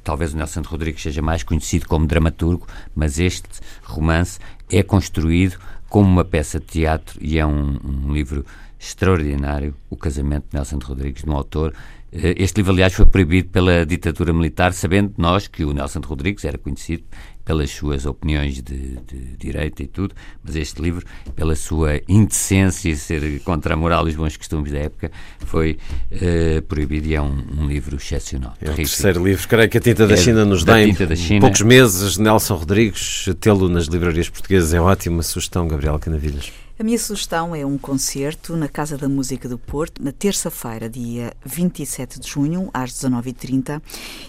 [0.04, 3.48] talvez o Nelson Rodrigues seja mais conhecido como dramaturgo, mas este
[3.84, 4.40] romance
[4.72, 5.58] é construído
[5.90, 8.46] como uma peça de teatro e é um, um livro
[8.82, 11.74] extraordinário, O Casamento de Nelson Rodrigues, de um autor.
[12.12, 16.44] Eh, este livro, aliás, foi proibido pela ditadura militar, sabendo nós que o Nelson Rodrigues
[16.44, 17.04] era conhecido
[17.46, 21.06] pelas suas opiniões de, de direita e tudo, mas este livro,
[21.36, 25.78] pela sua indecência, ser contra a moral e os bons costumes da época, foi
[26.12, 28.54] uh, proibido e é um, um livro excepcional.
[28.62, 30.94] É o terceiro livro, creio que a Tinta da é China nos dá em
[31.40, 32.18] poucos meses.
[32.18, 36.52] Nelson Rodrigues, tê-lo nas livrarias portuguesas é ótima sugestão, Gabriel Canavilhas.
[36.82, 41.32] A minha sugestão é um concerto na Casa da Música do Porto, na terça-feira, dia
[41.46, 43.80] 27 de junho, às 19h30.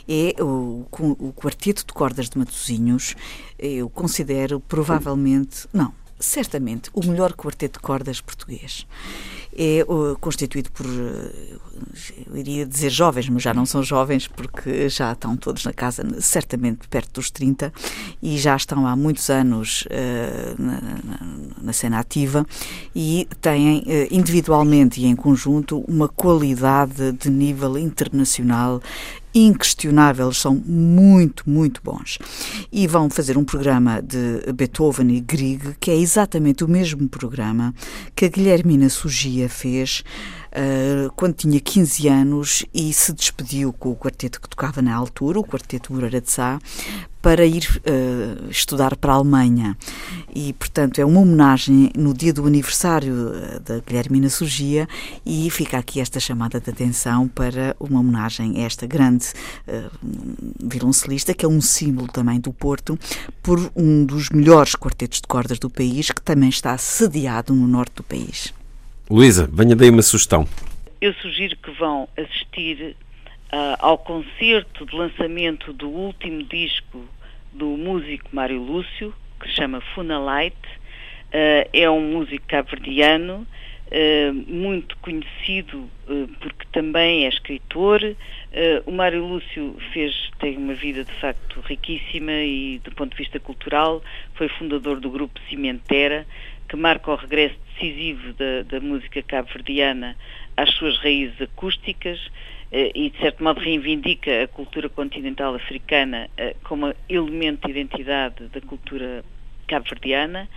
[0.06, 3.16] É o, o Quarteto de Cordas de Matosinhos.
[3.58, 8.86] Eu considero provavelmente, não, certamente, o melhor quarteto de cordas português
[9.56, 9.84] é
[10.20, 15.64] constituído por, eu iria dizer jovens, mas já não são jovens porque já estão todos
[15.64, 17.72] na casa, certamente perto dos 30
[18.22, 21.18] e já estão há muitos anos uh, na, na,
[21.62, 22.46] na, cena ativa
[22.94, 28.80] e têm individualmente e em conjunto uma qualidade de nível internacional
[29.34, 32.18] inquestionável, eles são muito, muito bons.
[32.70, 37.74] E vão fazer um programa de Beethoven e Grieg, que é exatamente o mesmo programa
[38.14, 40.04] que a Guilhermina Sugia fez
[40.52, 45.40] uh, quando tinha 15 anos e se despediu com o quarteto que tocava na altura,
[45.40, 46.58] o quarteto Moreira de Sá,
[47.22, 49.76] para ir uh, estudar para a Alemanha.
[50.34, 54.88] E, portanto, é uma homenagem no dia do aniversário eh, da Guilhermina Surgia
[55.24, 59.26] e fica aqui esta chamada de atenção para uma homenagem a esta grande
[59.68, 59.90] uh,
[60.58, 62.98] violoncelista, que é um símbolo também do Porto,
[63.42, 67.96] por um dos melhores quartetos de cordas do país, que também está sediado no norte
[67.96, 68.52] do país.
[69.12, 70.48] Luísa, venha daí uma sugestão.
[70.98, 72.96] Eu sugiro que vão assistir
[73.52, 77.04] uh, ao concerto de lançamento do último disco
[77.52, 80.56] do músico Mário Lúcio, que se chama Funalight.
[80.56, 83.46] Uh, é um músico cabo-verdiano,
[83.88, 85.90] uh, muito conhecido
[86.40, 88.00] porque também é escritor,
[88.84, 93.40] o Mário Lúcio fez, tem uma vida de facto riquíssima e do ponto de vista
[93.40, 94.02] cultural
[94.34, 96.26] foi fundador do grupo Cimentera,
[96.68, 100.16] que marca o regresso decisivo da, da música cabo-verdiana
[100.56, 102.18] às suas raízes acústicas
[102.70, 108.46] uh, e de certo modo reivindica a cultura continental africana uh, como elemento de identidade
[108.48, 109.24] da cultura
[109.66, 110.48] cabo-verdiana.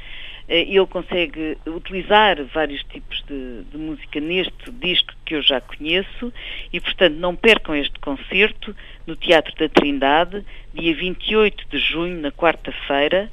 [0.48, 6.32] Eh, ele consegue utilizar vários tipos de, de, música neste disco que eu já conheço
[6.72, 8.76] e, portanto, não percam este concerto
[9.08, 13.30] no Teatro da Trindade, dia 28 de junho, na quarta-feira,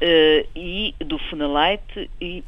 [0.00, 2.44] uh, e do Funalight, e,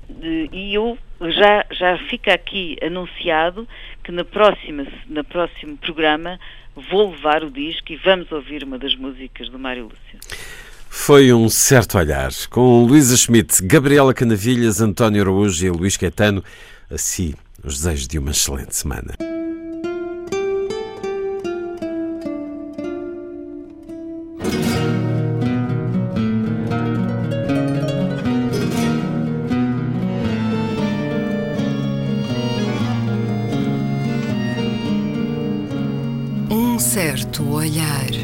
[0.53, 3.69] e eu já, já fica aqui anunciado
[4.03, 6.39] que na próxima, na próximo programa
[6.75, 10.74] vou levar o disco e vamos ouvir uma das músicas do Mário Lúcio.
[10.97, 12.31] Foi um certo olhar.
[12.49, 16.43] Com Luísa Schmidt, Gabriela Canavilhas, António Araújo e Luís Caetano.
[16.89, 19.13] Assim, os desejos de uma excelente semana.
[36.49, 38.24] Um certo olhar.